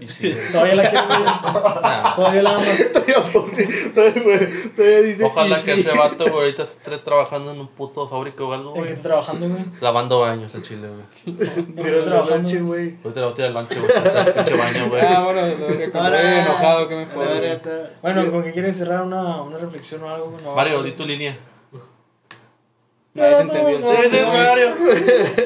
[0.00, 0.52] Y sí, güey.
[0.52, 1.06] Todavía la quiero.
[1.08, 2.14] Nah.
[2.14, 2.92] Todavía la amas.
[4.76, 8.52] Todavía dice Ojalá que ese vato, güey, ahorita esté trabajando en un puto fábrica o
[8.52, 8.91] algo, ¿En qué güey.
[8.92, 9.64] Estás trabajando, güey?
[9.80, 11.36] Lavando baños al chile, güey.
[11.76, 12.48] ¿En estás trabajando?
[12.66, 12.96] Güey.
[13.04, 13.92] Ahorita le voy a tirar el lanche, güey.
[14.34, 15.02] Pinche baño, güey.
[15.02, 18.76] Ah, bueno, lo que Ahora- estoy enojado, que me La está- Bueno, ¿con qué quieres
[18.76, 20.30] cerrar una, una reflexión o algo?
[20.30, 20.44] güey?
[20.44, 21.36] No, Mario, di tu línea.
[23.14, 24.36] Ya te entendí el chiste, güey.
[24.38, 24.68] Mario.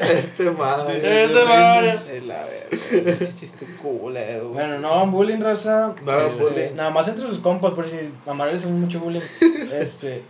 [0.01, 0.47] Este.
[0.47, 0.85] Es Mario.
[0.87, 4.53] De la verga, chiste culero, güey.
[4.53, 5.93] Bueno, no hagan bullying, raza.
[6.05, 6.75] No hagan Este, bullying.
[6.75, 9.19] Nada más entre sus compas, por si a Mario le hacemos mucho bullying.
[9.73, 10.23] Este.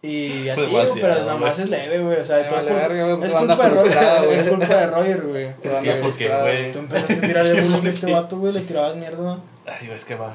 [0.00, 2.20] Y así, güey, pero nada más es leve, güey.
[2.20, 4.24] O sea, todo es vale culpa- verga, güey, es culpa de Roger.
[4.26, 4.36] güey.
[4.38, 5.44] Es culpa de Roger, güey.
[5.46, 6.72] Es que, ¿por qué, güey?
[6.72, 8.52] Tú empezaste a tirarle bullying a este vato, güey.
[8.52, 9.38] Le tirabas mierda.
[9.66, 10.32] Ay, güey, es que va.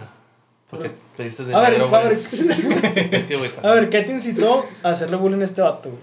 [0.69, 2.13] Porque te viste de A ver, a ver,
[3.11, 3.51] Es que, güey.
[3.61, 6.01] a ver, ¿qué te incitó a hacerle bullying a este vato, güey?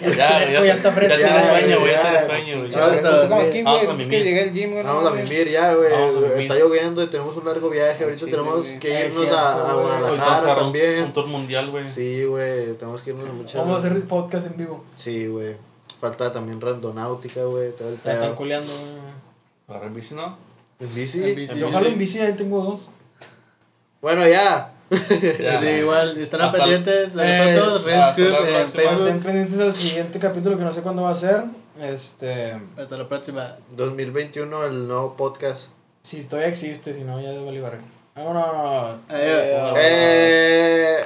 [0.00, 1.20] Ya, está fresco, ya está fresco.
[1.20, 1.92] Ya Ya, sueño, güey.
[1.92, 2.02] Ya ya.
[2.10, 2.70] tienes sueño, güey.
[2.70, 3.62] Ya, ya.
[3.64, 4.24] Vamos a mimir.
[4.24, 5.92] llegué al gym, Vamos a vivir ya, güey.
[6.42, 8.04] Está lloviendo y tenemos un largo viaje.
[8.04, 8.78] Ahorita Sí, tenemos güey.
[8.78, 11.04] que irnos cierto, a, a Guadalajara también.
[11.04, 11.90] un tour mundial, güey.
[11.90, 12.74] Sí, güey.
[12.74, 13.54] Tenemos que irnos a muchas.
[13.54, 14.84] Vamos a hacer podcast en vivo.
[14.96, 15.56] Sí, güey.
[16.00, 17.72] Falta también randonáutica, güey.
[17.72, 18.36] Todo el La están pedo.
[18.36, 18.92] culeando, güey.
[19.68, 20.36] Agarrar en bici, ¿no?
[20.80, 21.22] En bici.
[21.22, 21.58] En bici.
[21.58, 22.90] Yo jalo en bici, ahí tengo dos.
[24.00, 24.72] Bueno, ya.
[25.40, 28.54] Ya, Sí, igual, estarán Hasta- pendientes de Eh, nosotros, Group la en próxima.
[28.64, 29.22] Estén Facebook.
[29.24, 31.44] pendientes al siguiente capítulo que no sé cuándo va a ser.
[31.80, 32.56] Este.
[32.76, 33.56] Hasta la próxima.
[33.76, 35.68] 2021, el nuevo podcast.
[36.02, 37.78] Si todavía existe, si no, ya es Bolívar.
[38.16, 38.96] Vámonos.
[39.08, 39.76] Adiós.
[39.76, 41.04] Eh, Eh.